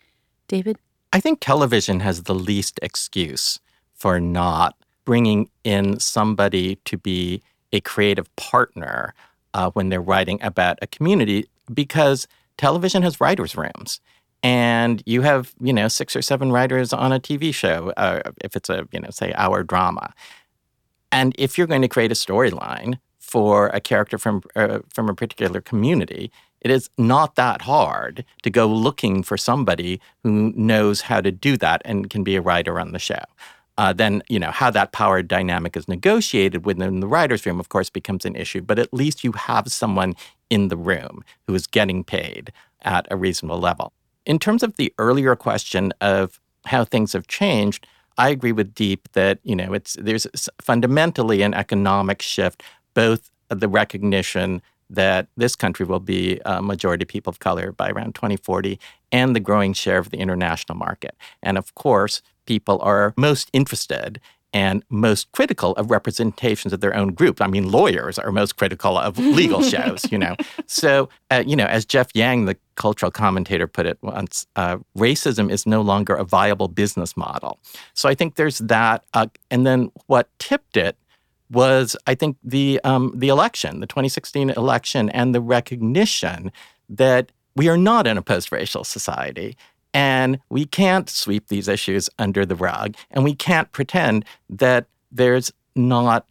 [0.47, 0.77] David?
[1.11, 3.59] I think television has the least excuse
[3.93, 7.41] for not bringing in somebody to be
[7.73, 9.13] a creative partner
[9.53, 13.99] uh, when they're writing about a community because television has writers' rooms.
[14.41, 18.55] And you have, you know, six or seven writers on a TV show, uh, if
[18.55, 20.13] it's a, you know, say, hour drama.
[21.11, 25.13] And if you're going to create a storyline for a character from uh, from a
[25.13, 31.21] particular community, it is not that hard to go looking for somebody who knows how
[31.21, 33.23] to do that and can be a writer on the show.
[33.77, 37.69] Uh, then you know how that power dynamic is negotiated within the writers' room, of
[37.69, 38.61] course, becomes an issue.
[38.61, 40.15] But at least you have someone
[40.49, 43.93] in the room who is getting paid at a reasonable level.
[44.25, 47.87] In terms of the earlier question of how things have changed,
[48.19, 50.27] I agree with Diep that you know it's there's
[50.61, 52.61] fundamentally an economic shift,
[52.99, 58.13] both the recognition that this country will be a majority people of color by around
[58.13, 58.77] 2040
[59.13, 61.15] and the growing share of the international market.
[61.41, 64.19] And of course, people are most interested
[64.51, 67.39] and most critical of representations of their own group.
[67.39, 70.35] I mean, lawyers are most critical of legal shows, you know.
[70.65, 75.49] So, uh, you know, as Jeff Yang, the cultural commentator, put it once, uh, racism
[75.49, 77.59] is no longer a viable business model.
[77.93, 79.05] So I think there's that.
[79.13, 80.97] Uh, and then what tipped it
[81.51, 86.51] was, I think, the um, the election, the 2016 election, and the recognition
[86.89, 89.57] that we are not in a post-racial society.
[89.93, 92.95] And we can't sweep these issues under the rug.
[93.09, 96.27] And we can't pretend that there's not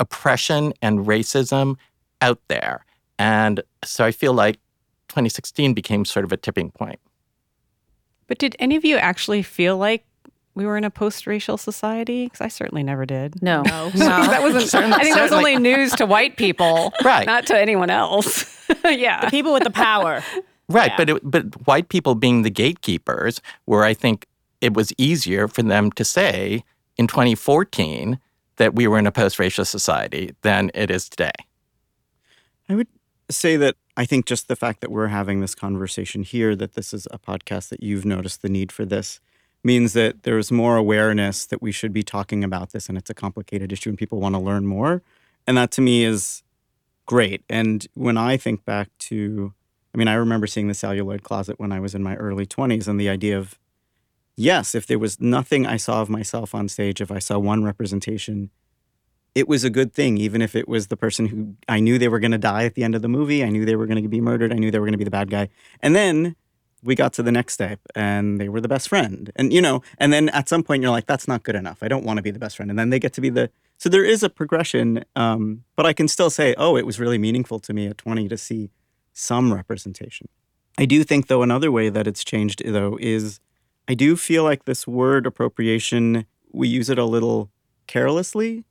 [0.00, 1.76] oppression and racism
[2.20, 2.84] out there.
[3.18, 4.56] And so I feel like
[5.08, 6.98] 2016 became sort of a tipping point.
[8.26, 10.04] But did any of you actually feel like
[10.56, 12.24] we were in a post-racial society?
[12.24, 13.40] Because I certainly never did.
[13.42, 13.62] No.
[13.62, 13.90] No.
[13.94, 14.74] that wasn't.
[14.92, 17.26] I think that was only news to white people, Right.
[17.26, 18.66] Not to anyone else.
[18.84, 19.24] yeah.
[19.26, 20.22] The people with the power.
[20.68, 20.96] Right, Yeah.
[20.96, 24.26] but it, but white people being the gatekeepers, where I think
[24.60, 26.64] it was easier for them to say
[26.96, 28.18] in 2014
[28.56, 31.30] that we were in a post-racial society than it is today.
[32.68, 32.88] I would
[33.30, 36.92] say that I think just the fact that we're having this conversation here, that this
[36.94, 39.20] is a podcast, that you've noticed the need for this,
[39.64, 43.14] means that there's more awareness that we should be talking about this and it's a
[43.14, 45.02] complicated issue and people want to learn more.
[45.46, 46.42] And that to me is
[47.06, 47.42] great.
[47.48, 49.52] And when I think back to,
[49.94, 52.86] I mean, I remember seeing the celluloid closet when I was in my early 20s
[52.86, 53.58] and the idea of,
[54.36, 57.64] yes, if there was nothing I saw of myself on stage, if I saw one
[57.64, 58.50] representation,
[59.34, 62.08] it was a good thing, even if it was the person who I knew they
[62.08, 63.44] were going to die at the end of the movie.
[63.44, 64.52] I knew they were going to be murdered.
[64.52, 65.48] I knew they were going to be the bad guy.
[65.80, 66.36] And then
[66.82, 69.32] we got to the next step and they were the best friend.
[69.36, 71.82] And, you know, and then at some point you're like, that's not good enough.
[71.82, 72.70] I don't want to be the best friend.
[72.70, 75.04] And then they get to be the, so there is a progression.
[75.14, 78.28] Um, but I can still say, oh, it was really meaningful to me at 20
[78.28, 78.70] to see
[79.12, 80.28] some representation.
[80.78, 83.40] I do think, though, another way that it's changed, though, is
[83.88, 87.50] I do feel like this word appropriation, we use it a little
[87.86, 88.64] carelessly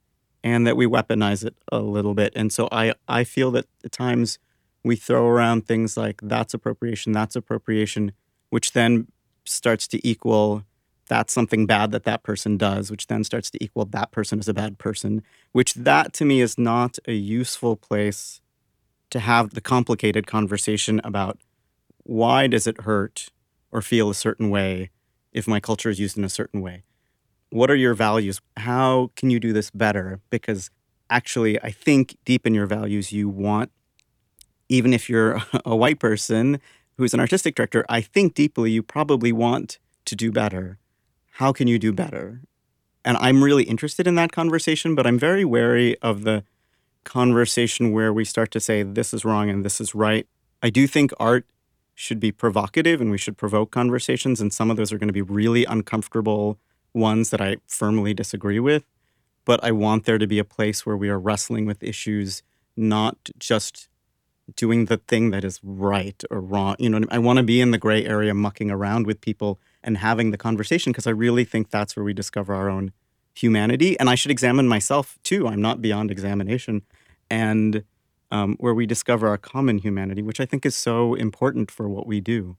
[0.44, 2.34] and that we weaponize it a little bit.
[2.36, 4.38] And so I, I feel that at times
[4.86, 8.12] we throw around things like that's appropriation, that's appropriation,
[8.52, 9.08] which then
[9.44, 10.64] starts to equal
[11.08, 14.48] that's something bad that that person does, which then starts to equal that person is
[14.48, 15.22] a bad person,
[15.52, 18.42] which that to me is not a useful place
[19.12, 21.38] to have the complicated conversation about
[22.04, 23.30] why does it hurt
[23.72, 24.90] or feel a certain way
[25.32, 26.84] if my culture is used in a certain way.
[27.52, 28.42] What are your values?
[28.58, 30.22] How can you do this better?
[30.30, 30.72] Because
[31.10, 33.72] actually i think deep in your values you want
[34.70, 36.60] even if you're a white person
[36.98, 40.78] who's an artistic director i think deeply you probably want to do better
[41.36, 42.40] how can you do better?
[43.04, 46.46] And I'm really interested in that conversation, but I'm very wary of the
[47.04, 50.28] conversation where we start to say this is wrong and this is right.
[50.64, 51.46] I do think art
[51.94, 55.14] should be provocative and we should provoke conversations, and some of those are going to
[55.14, 56.58] be really uncomfortable
[56.94, 58.86] ones that I firmly disagree with.
[59.44, 62.44] But I want there to be a place where we are wrestling with issues,
[62.78, 63.90] not just
[64.56, 66.76] doing the thing that is right or wrong.
[66.80, 69.98] You know, I want to be in the gray area, mucking around with people and
[69.98, 72.92] having the conversation because I really think that's where we discover our own
[73.34, 74.00] humanity.
[74.00, 75.48] And I should examine myself too.
[75.48, 76.84] I'm not beyond examination.
[77.30, 77.84] And
[78.32, 82.08] um, where we discover our common humanity, which I think is so important for what
[82.08, 82.58] we do.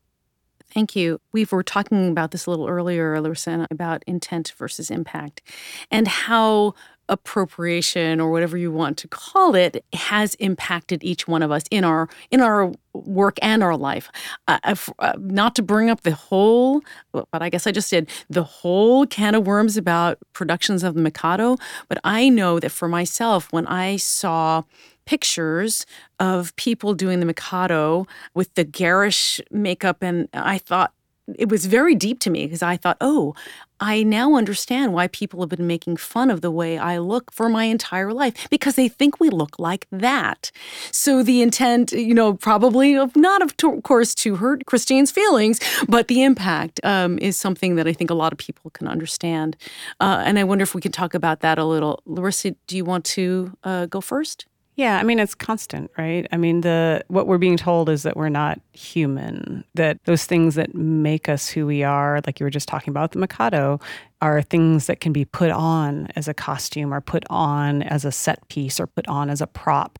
[0.72, 1.20] Thank you.
[1.32, 5.42] We were talking about this a little earlier, Larissa, about intent versus impact
[5.90, 6.74] and how
[7.08, 11.84] appropriation or whatever you want to call it has impacted each one of us in
[11.84, 14.10] our in our work and our life
[14.48, 14.58] uh,
[14.98, 16.82] uh, not to bring up the whole
[17.12, 21.00] but i guess i just did the whole can of worms about productions of the
[21.00, 21.56] mikado
[21.88, 24.62] but i know that for myself when i saw
[25.06, 25.86] pictures
[26.18, 30.02] of people doing the Mikado with the garish makeup.
[30.02, 30.92] And I thought
[31.34, 33.34] it was very deep to me because I thought, oh,
[33.78, 37.48] I now understand why people have been making fun of the way I look for
[37.48, 40.50] my entire life because they think we look like that.
[40.90, 46.08] So the intent, you know, probably of not, of, course, to hurt Christine's feelings, but
[46.08, 49.56] the impact um, is something that I think a lot of people can understand.
[50.00, 52.00] Uh, and I wonder if we could talk about that a little.
[52.06, 54.46] Larissa, do you want to uh, go first?
[54.76, 56.26] Yeah, I mean it's constant, right?
[56.32, 60.54] I mean the what we're being told is that we're not human, that those things
[60.56, 63.80] that make us who we are, like you were just talking about the Mikado,
[64.20, 68.12] are things that can be put on as a costume or put on as a
[68.12, 69.98] set piece or put on as a prop.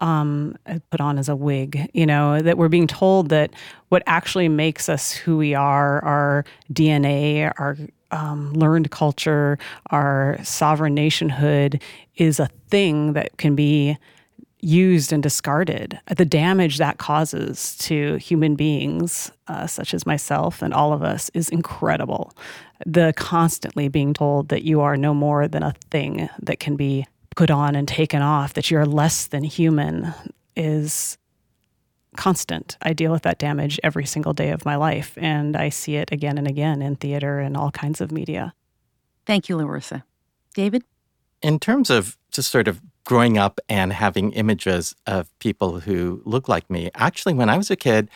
[0.00, 0.54] Um,
[0.90, 3.50] put on as a wig, you know, that we're being told that
[3.88, 7.76] what actually makes us who we are, our DNA, our
[8.10, 9.58] um, learned culture,
[9.90, 11.82] our sovereign nationhood
[12.16, 13.96] is a thing that can be
[14.60, 16.00] used and discarded.
[16.16, 21.30] The damage that causes to human beings, uh, such as myself and all of us,
[21.34, 22.32] is incredible.
[22.84, 27.06] The constantly being told that you are no more than a thing that can be
[27.36, 30.12] put on and taken off, that you're less than human,
[30.56, 31.17] is
[32.16, 32.76] constant.
[32.82, 36.10] I deal with that damage every single day of my life, and I see it
[36.12, 38.54] again and again in theater and all kinds of media.
[39.26, 40.04] Thank you, Larissa.
[40.54, 40.84] David?
[41.42, 46.48] In terms of just sort of growing up and having images of people who look
[46.48, 48.10] like me, actually, when I was a kid,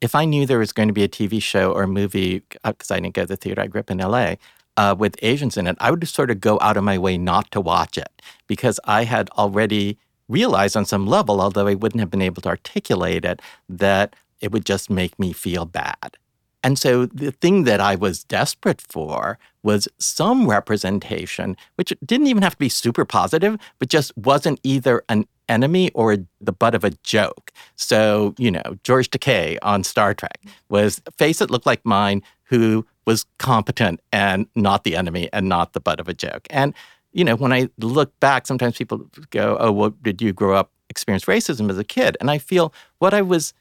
[0.00, 2.90] if I knew there was going to be a TV show or a movie, because
[2.90, 4.34] uh, I didn't go to the theater, I grew up in LA,
[4.76, 7.16] uh, with Asians in it, I would just sort of go out of my way
[7.16, 9.98] not to watch it because I had already
[10.28, 14.52] realize on some level, although I wouldn't have been able to articulate it, that it
[14.52, 16.16] would just make me feel bad.
[16.62, 22.42] And so the thing that I was desperate for was some representation, which didn't even
[22.42, 26.82] have to be super positive, but just wasn't either an enemy or the butt of
[26.82, 27.52] a joke.
[27.76, 32.22] So, you know, George Takei on Star Trek was a face that looked like mine
[32.44, 36.46] who was competent and not the enemy and not the butt of a joke.
[36.48, 36.72] And
[37.14, 40.70] you know, when I look back, sometimes people go, "Oh, well, did you grow up
[40.90, 43.54] experience racism as a kid?" And I feel what I was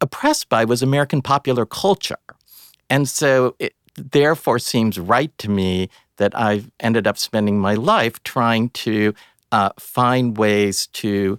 [0.00, 2.16] oppressed by was American popular culture,
[2.88, 8.22] and so it therefore seems right to me that I've ended up spending my life
[8.22, 9.12] trying to
[9.52, 11.38] uh, find ways to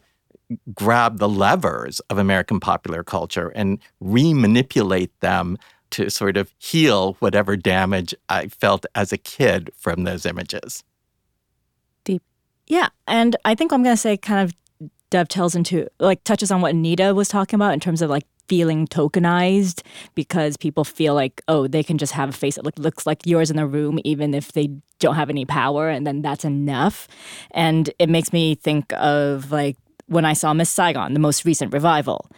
[0.74, 5.58] grab the levers of American popular culture and remanipulate them
[5.91, 10.84] to sort of heal whatever damage I felt as a kid from those images.
[12.68, 14.55] Yeah, and I think I'm going to say kind of
[15.09, 18.88] dovetails into like touches on what Anita was talking about in terms of like feeling
[18.88, 19.82] tokenized
[20.13, 23.26] because people feel like oh they can just have a face that look, looks like
[23.26, 27.07] yours in the room even if they don't have any power and then that's enough
[27.51, 31.74] and it makes me think of like when I saw Miss Saigon, the most recent
[31.74, 32.30] revival.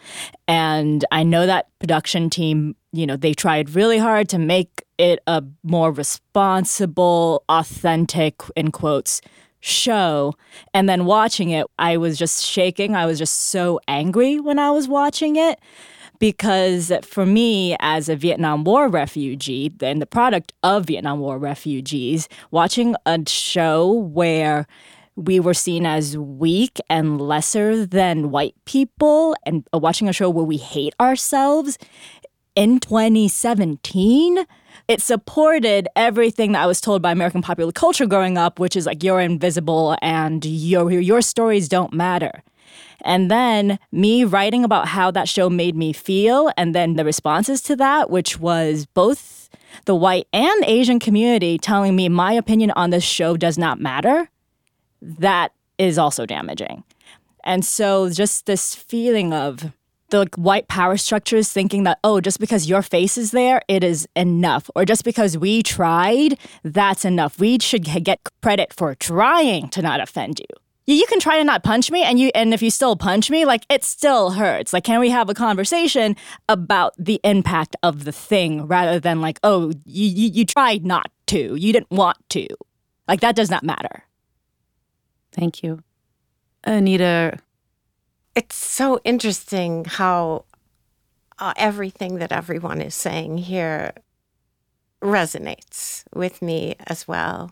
[0.46, 5.20] And I know that production team, you know, they tried really hard to make it
[5.26, 9.20] a more responsible, authentic, in quotes,
[9.60, 10.34] show.
[10.74, 12.94] And then watching it i was just shaking.
[12.94, 15.58] I was just so angry when i was watching it
[16.18, 22.28] because for me as a vietnam war refugee and the product of vietnam war refugees
[22.50, 24.66] watching a show where
[25.18, 30.30] we were seen as weak and lesser than white people and uh, watching a show
[30.30, 31.76] where we hate ourselves
[32.54, 34.46] in 2017
[34.88, 38.86] it supported everything that I was told by American popular culture growing up, which is
[38.86, 42.42] like you're invisible and your your stories don't matter.
[43.02, 47.62] And then me writing about how that show made me feel, and then the responses
[47.62, 49.48] to that, which was both
[49.84, 54.28] the white and Asian community telling me my opinion on this show does not matter,
[55.00, 56.82] that is also damaging.
[57.44, 59.72] And so just this feeling of
[60.10, 63.84] the like, white power structures thinking that, oh, just because your face is there, it
[63.84, 64.70] is enough.
[64.74, 67.38] Or just because we tried, that's enough.
[67.38, 70.46] We should get credit for trying to not offend you.
[70.86, 73.44] You can try to not punch me, and you and if you still punch me,
[73.44, 74.72] like it still hurts.
[74.72, 76.16] Like, can we have a conversation
[76.48, 81.10] about the impact of the thing rather than like, oh, you, you, you tried not
[81.26, 82.46] to, you didn't want to.
[83.06, 84.04] Like that does not matter.
[85.32, 85.82] Thank you.
[86.64, 87.38] Anita,
[88.38, 90.44] it's so interesting how
[91.40, 93.92] uh, everything that everyone is saying here
[95.02, 97.50] resonates with me as well.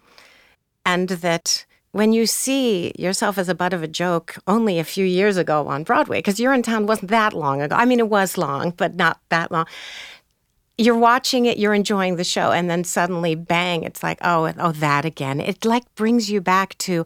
[0.84, 5.04] And that when you see yourself as a butt of a joke only a few
[5.04, 7.74] years ago on Broadway, because Urinetown wasn't that long ago.
[7.74, 9.66] I mean, it was long, but not that long.
[10.78, 13.82] You're watching it, you're enjoying the show, and then suddenly, bang!
[13.82, 15.40] It's like, oh, oh, that again.
[15.40, 17.04] It like brings you back to,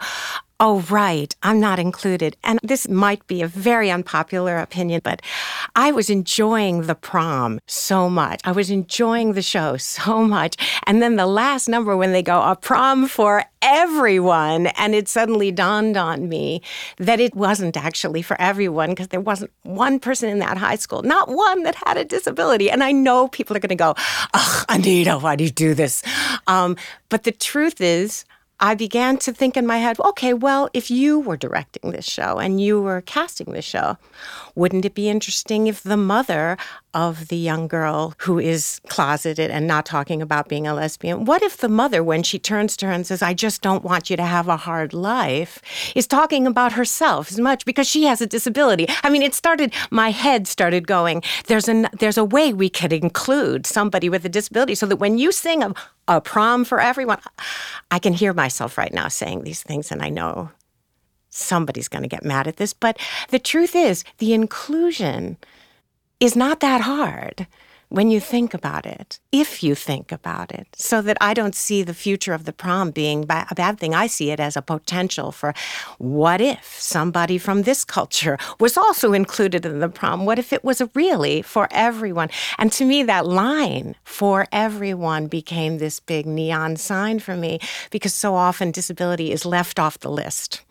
[0.60, 2.36] oh, right, I'm not included.
[2.44, 5.22] And this might be a very unpopular opinion, but
[5.74, 8.42] I was enjoying the prom so much.
[8.44, 10.56] I was enjoying the show so much.
[10.86, 15.50] And then the last number, when they go, a prom for everyone, and it suddenly
[15.50, 16.60] dawned on me
[16.98, 21.02] that it wasn't actually for everyone because there wasn't one person in that high school,
[21.02, 22.70] not one that had a disability.
[22.70, 23.94] And I know people are going to go,
[24.34, 26.02] ugh, Anita, why do you do this?
[26.46, 26.76] Um,
[27.08, 28.24] but the truth is,
[28.60, 32.38] I began to think in my head, okay, well, if you were directing this show
[32.38, 33.96] and you were casting this show,
[34.54, 36.58] wouldn't it be interesting if the mother
[36.92, 41.42] of the young girl who is closeted and not talking about being a lesbian, what
[41.42, 44.16] if the mother, when she turns to her and says, I just don't want you
[44.16, 45.62] to have a hard life,
[45.94, 48.86] is talking about herself as much because she has a disability?
[49.02, 52.92] I mean, it started, my head started going, there's, a there's a way we could
[52.92, 55.72] include somebody with a disability so that when you sing a,
[56.08, 57.18] a prom for everyone,
[57.90, 60.50] I can hear myself right now saying these things and I know
[61.30, 62.72] somebody's going to get mad at this.
[62.72, 62.98] But
[63.28, 65.36] the truth is, the inclusion
[66.18, 67.46] is not that hard
[67.90, 71.82] when you think about it, if you think about it, so that I don't see
[71.82, 73.94] the future of the prom being a bad thing.
[73.94, 75.52] I see it as a potential for
[75.98, 80.24] what if somebody from this culture was also included in the prom?
[80.24, 82.30] What if it was really for everyone?
[82.58, 87.58] And to me, that line for everyone became this big neon sign for me
[87.90, 90.62] because so often disability is left off the list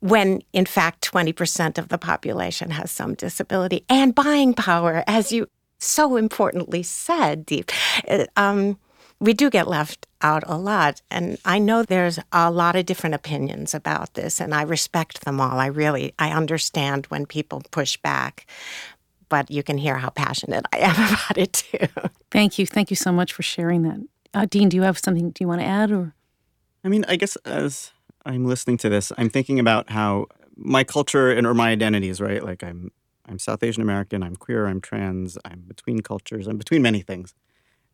[0.00, 5.46] when in fact 20% of the population has some disability and buying power, as you
[5.82, 7.70] so importantly said, Diep.
[8.08, 8.78] Uh, um,
[9.22, 11.00] we do get left out a lot.
[11.10, 15.40] And I know there's a lot of different opinions about this, and I respect them
[15.40, 15.58] all.
[15.58, 18.46] I really, I understand when people push back,
[19.28, 21.86] but you can hear how passionate I am about it too.
[22.30, 22.66] Thank you.
[22.66, 24.00] Thank you so much for sharing that.
[24.34, 26.14] Uh, Deen, do you have something do you want to add or?
[26.84, 27.92] I mean, I guess as
[28.26, 30.26] I'm listening to this, I'm thinking about how
[30.56, 32.42] my culture and or my identities, right?
[32.42, 32.90] Like I'm
[33.32, 37.34] I'm South Asian American, I'm queer, I'm trans, I'm between cultures, I'm between many things.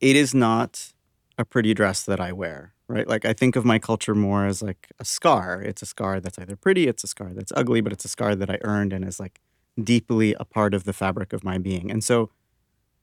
[0.00, 0.92] It is not
[1.38, 3.06] a pretty dress that I wear, right?
[3.06, 5.62] Like I think of my culture more as like a scar.
[5.62, 8.34] It's a scar that's either pretty, it's a scar that's ugly, but it's a scar
[8.34, 9.40] that I earned and is like
[9.80, 11.88] deeply a part of the fabric of my being.
[11.88, 12.30] And so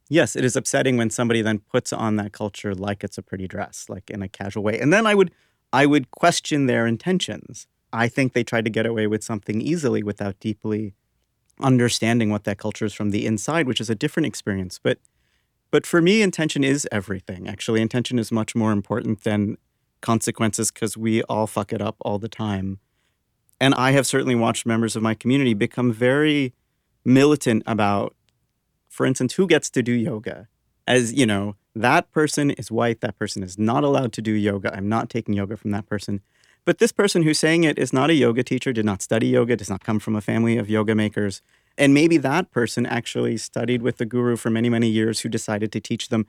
[0.09, 3.47] yes, it is upsetting when somebody then puts on that culture like it's a pretty
[3.47, 4.77] dress, like in a casual way.
[4.77, 5.31] And then I would
[5.71, 7.65] I would question their intentions.
[7.93, 10.95] I think they tried to get away with something easily without deeply
[11.60, 14.80] understanding what that culture is from the inside, which is a different experience.
[14.82, 14.99] But
[15.72, 17.49] but for me, intention is everything.
[17.49, 19.58] Actually, intention is much more important than
[20.01, 22.80] consequences because we all fuck it up all the time.
[23.60, 26.53] And I have certainly watched members of my community become very
[27.03, 28.16] militant about,
[28.89, 30.47] for instance, who gets to do yoga.
[30.88, 34.74] As you know, that person is white, that person is not allowed to do yoga.
[34.76, 36.22] I'm not taking yoga from that person.
[36.66, 39.55] But this person who's saying it is not a yoga teacher, did not study yoga,
[39.55, 41.41] does not come from a family of yoga makers.
[41.78, 45.72] And maybe that person actually studied with the guru for many, many years who decided
[45.74, 46.26] to teach them.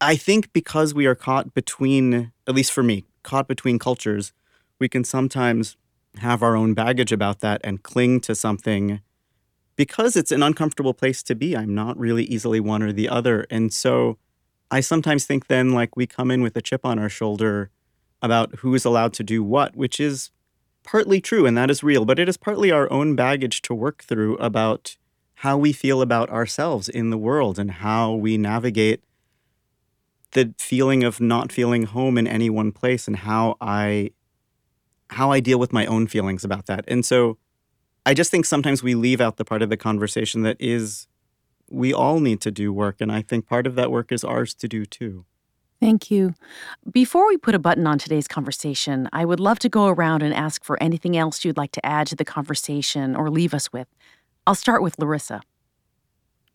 [0.00, 4.32] I think because we are caught between, at least for me, caught between cultures,
[4.78, 5.76] we can sometimes
[6.18, 9.00] have our own baggage about that and cling to something
[9.74, 11.56] because it's an uncomfortable place to be.
[11.56, 13.46] I'm not really easily one or the other.
[13.50, 14.18] And so
[14.70, 17.70] I sometimes think then, like, we come in with a chip on our shoulder
[18.22, 20.30] about who is allowed to do what, which is
[20.82, 24.02] partly true and that is real, but it is partly our own baggage to work
[24.02, 24.96] through about
[25.36, 29.04] how we feel about ourselves in the world and how we navigate
[30.32, 34.10] the feeling of not feeling home in any one place and how I
[35.10, 36.84] how I deal with my own feelings about that.
[36.86, 37.38] And so
[38.04, 41.06] I just think sometimes we leave out the part of the conversation that is
[41.70, 42.96] we all need to do work.
[43.00, 45.24] And I think part of that work is ours to do too.
[45.80, 46.34] Thank you.
[46.90, 50.34] Before we put a button on today's conversation, I would love to go around and
[50.34, 53.86] ask for anything else you'd like to add to the conversation or leave us with.
[54.46, 55.40] I'll start with Larissa.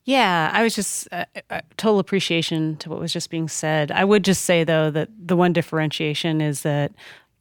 [0.05, 3.89] Yeah, I was just uh, uh, total appreciation to what was just being said.
[3.89, 6.91] I would just say though that the one differentiation is that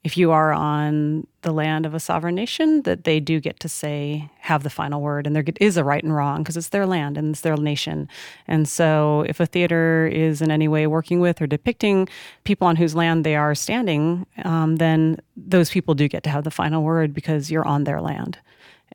[0.03, 3.69] if you are on the land of a sovereign nation, that they do get to
[3.69, 5.25] say, have the final word.
[5.25, 8.09] And there is a right and wrong because it's their land and it's their nation.
[8.47, 12.09] And so if a theater is in any way working with or depicting
[12.43, 16.43] people on whose land they are standing, um, then those people do get to have
[16.43, 18.37] the final word because you're on their land.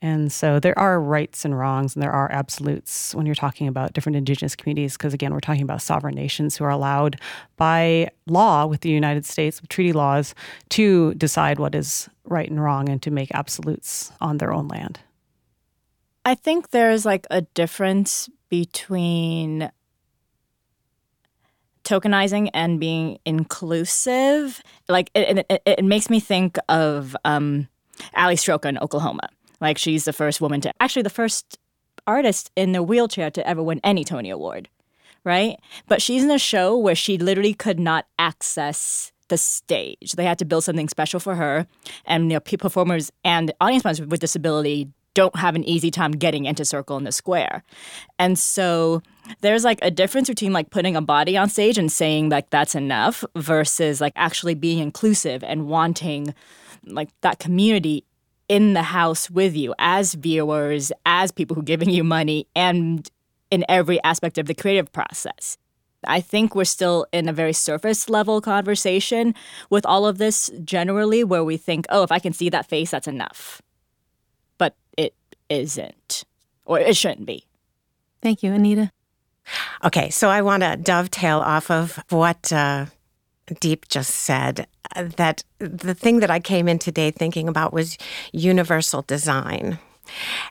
[0.01, 3.95] And so there are rights and wrongs, and there are absolutes when you're talking about
[3.95, 7.21] different indigenous communities, because again, we're talking about sovereign nations who are allowed
[7.57, 10.35] by law with the United States, with treaty laws,
[10.71, 15.01] to decide what is right and wrong and to make absolutes on their own land.
[16.25, 19.71] I think there's like a difference between
[21.85, 24.63] tokenizing and being inclusive.
[24.89, 27.67] Like it, it, it makes me think of um,
[28.15, 29.31] Ali Stroker in Oklahoma
[29.61, 31.59] like she's the first woman to actually the first
[32.07, 34.69] artist in the wheelchair to ever win any Tony Award,
[35.25, 35.59] right?
[35.87, 40.13] But she's in a show where she literally could not access the stage.
[40.13, 41.67] They had to build something special for her,
[42.07, 44.89] and you know, performers and audience members with disability
[45.19, 47.65] don't have an easy time getting into circle in the square.
[48.21, 49.03] And so
[49.41, 52.77] there's like a difference between like putting a body on stage and saying like that's
[52.77, 56.35] enough versus like actually being inclusive and wanting
[56.87, 58.05] like that community
[58.49, 63.11] in the house with you as viewers, as people who are giving you money, and
[63.51, 65.59] in every aspect of the creative process.
[66.07, 69.35] I think we're still in a very surface level conversation
[69.69, 72.93] with all of this generally, where we think, oh, if I can see that face,
[72.93, 73.61] that's enough.
[74.59, 75.15] But it
[75.49, 76.25] isn't,
[76.65, 77.47] or it shouldn't be.
[78.23, 78.93] Thank you, Anita.
[79.83, 82.87] Okay, so I want to dovetail off of what uh,
[83.49, 87.99] Diep just said uh, that the thing that I came in today thinking about was
[88.33, 89.79] universal design.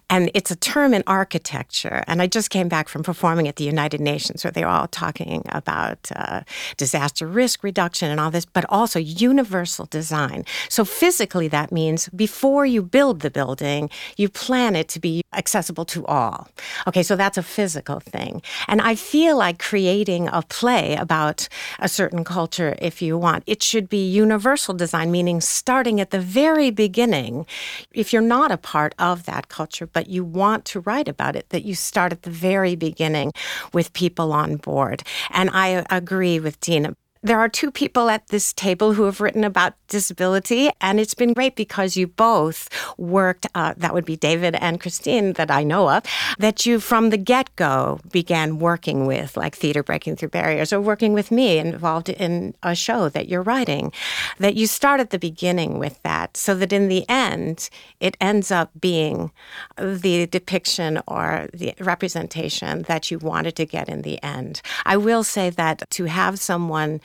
[0.09, 2.03] And it's a term in architecture.
[2.07, 4.87] And I just came back from performing at the United Nations where they were all
[4.87, 6.41] talking about uh,
[6.77, 10.45] disaster risk reduction and all this, but also universal design.
[10.69, 15.85] So physically, that means before you build the building, you plan it to be accessible
[15.85, 16.47] to all.
[16.87, 18.41] Okay, so that's a physical thing.
[18.67, 21.47] And I feel like creating a play about
[21.79, 26.19] a certain culture, if you want, it should be universal design, meaning starting at the
[26.19, 27.45] very beginning.
[27.93, 31.49] If you're not a part of that culture, but you want to write about it,
[31.49, 33.31] that you start at the very beginning
[33.73, 35.03] with people on board.
[35.31, 36.95] And I uh, agree with Dina.
[37.23, 41.33] There are two people at this table who have written about disability, and it's been
[41.33, 45.89] great because you both worked, uh, that would be David and Christine, that I know
[45.89, 46.03] of,
[46.37, 50.81] that you from the get go began working with, like Theater Breaking Through Barriers, or
[50.81, 53.91] working with me involved in a show that you're writing,
[54.39, 58.51] that you start at the beginning with that, so that in the end, it ends
[58.51, 59.31] up being
[59.77, 64.61] the depiction or the representation that you wanted to get in the end.
[64.85, 66.99] I will say that to have someone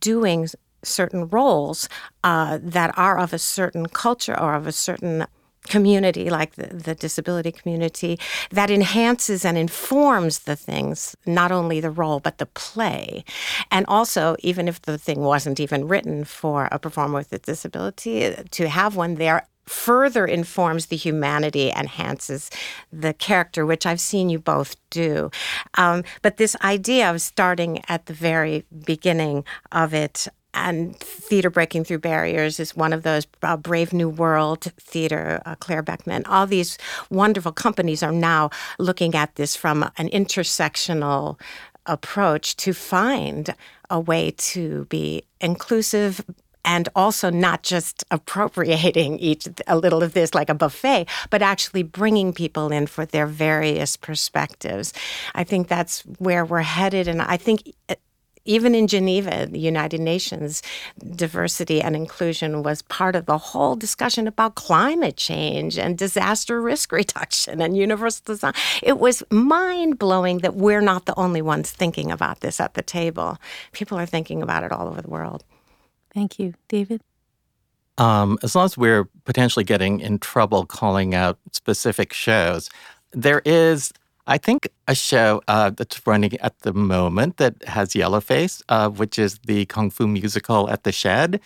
[0.00, 0.48] doing
[0.82, 1.88] certain roles
[2.24, 5.26] uh, that are of a certain culture or of a certain
[5.68, 8.18] community, like the, the, disability community,
[8.50, 13.24] that enhances and informs the things, not only the role, but the play.
[13.70, 18.34] And also, even if the thing wasn't even written for a performer with a disability,
[18.50, 22.50] to have one there further informs the humanity, enhances
[22.92, 25.30] the character, which I've seen you both do.
[25.74, 31.84] Um, but this idea of starting at the very beginning of it and theater breaking
[31.84, 36.46] through barriers is one of those uh, brave new world theater uh, claire beckman all
[36.46, 36.78] these
[37.10, 38.48] wonderful companies are now
[38.78, 41.38] looking at this from an intersectional
[41.84, 43.54] approach to find
[43.90, 46.24] a way to be inclusive
[46.68, 51.82] and also not just appropriating each a little of this like a buffet, but actually
[51.82, 54.92] bringing people in for their various perspectives.
[55.34, 57.74] I think that's where we're headed, and I think.
[57.88, 57.96] Uh,
[58.44, 60.62] even in Geneva, the United Nations,
[61.14, 66.90] diversity and inclusion was part of the whole discussion about climate change and disaster risk
[67.00, 68.54] reduction and universal design.
[68.82, 72.80] It was mind blowing that we're not the only ones thinking about this at the
[72.80, 73.36] table.
[73.72, 75.44] People are thinking about it all over the world.
[76.18, 76.54] Thank you.
[76.68, 77.00] David?
[77.96, 82.62] Um, as long as we're potentially getting in trouble calling out specific shows,
[83.26, 83.92] there is,
[84.26, 89.16] I think, a show uh, that's running at the moment that has Yellowface, uh, which
[89.18, 91.40] is the Kung Fu musical at the Shed.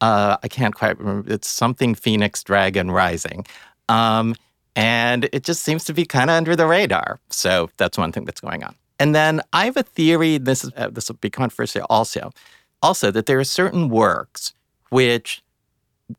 [0.00, 1.32] Uh, I can't quite remember.
[1.32, 3.46] It's something Phoenix Dragon Rising.
[3.88, 4.34] Um,
[4.76, 7.18] And it just seems to be kind of under the radar.
[7.30, 8.74] So that's one thing that's going on.
[8.98, 12.32] And then I have a theory, this, is, uh, this will be controversial also,
[12.82, 14.52] also that there are certain works
[14.90, 15.42] which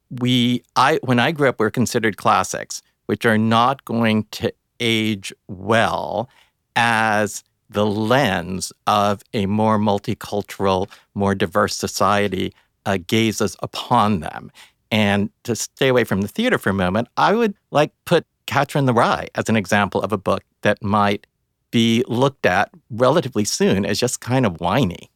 [0.10, 5.34] we, I, when I grew up, were considered classics, which are not going to age
[5.48, 6.30] well
[6.76, 12.54] as the lens of a more multicultural, more diverse society
[12.86, 14.52] uh, gazes upon them.
[14.90, 18.80] And to stay away from the theater for a moment, I would like put Catcher
[18.80, 21.28] in the Rye as an example of a book that might
[21.72, 25.10] be looked at relatively soon as just kind of whiny.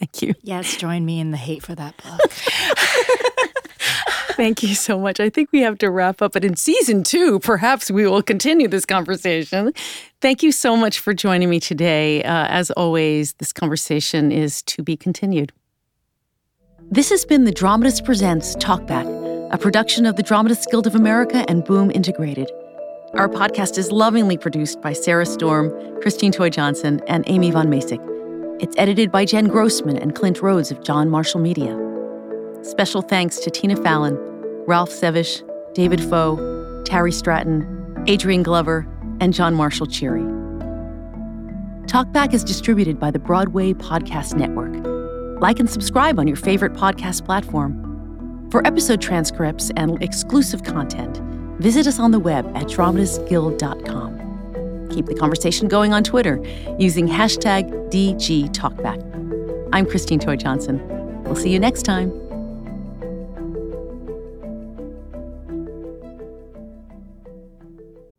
[0.00, 0.34] Thank you.
[0.42, 2.32] Yes, join me in the hate for that book.
[4.32, 5.20] Thank you so much.
[5.20, 8.66] I think we have to wrap up, but in season two, perhaps we will continue
[8.66, 9.74] this conversation.
[10.22, 12.22] Thank you so much for joining me today.
[12.22, 15.52] Uh, as always, this conversation is to be continued.
[16.90, 19.06] This has been the Dramatist Presents Talkback,
[19.52, 22.50] a production of the Dramatists Guild of America and Boom Integrated.
[23.12, 25.70] Our podcast is lovingly produced by Sarah Storm,
[26.00, 28.00] Christine Toy Johnson, and Amy Von Masick.
[28.60, 31.74] It's edited by Jen Grossman and Clint Rhodes of John Marshall Media.
[32.60, 34.18] Special thanks to Tina Fallon,
[34.66, 35.42] Ralph Sevush,
[35.72, 38.86] David Foe, Terry Stratton, Adrian Glover,
[39.18, 40.20] and John Marshall Cheery.
[41.86, 44.76] Talkback is distributed by the Broadway Podcast Network.
[45.40, 48.50] Like and subscribe on your favorite podcast platform.
[48.50, 51.16] For episode transcripts and exclusive content,
[51.62, 54.19] visit us on the web at dramatistguild.com.
[54.90, 56.42] Keep the conversation going on Twitter
[56.78, 59.68] using hashtag DGTalkback.
[59.72, 60.80] I'm Christine Toy Johnson.
[61.22, 62.10] We'll see you next time.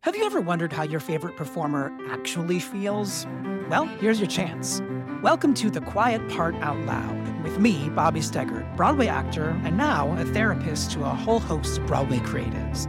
[0.00, 3.26] Have you ever wondered how your favorite performer actually feels?
[3.68, 4.80] Well, here's your chance.
[5.22, 10.16] Welcome to The Quiet Part Out Loud with me, Bobby Steggert, Broadway actor and now
[10.18, 12.88] a therapist to a whole host of Broadway creatives.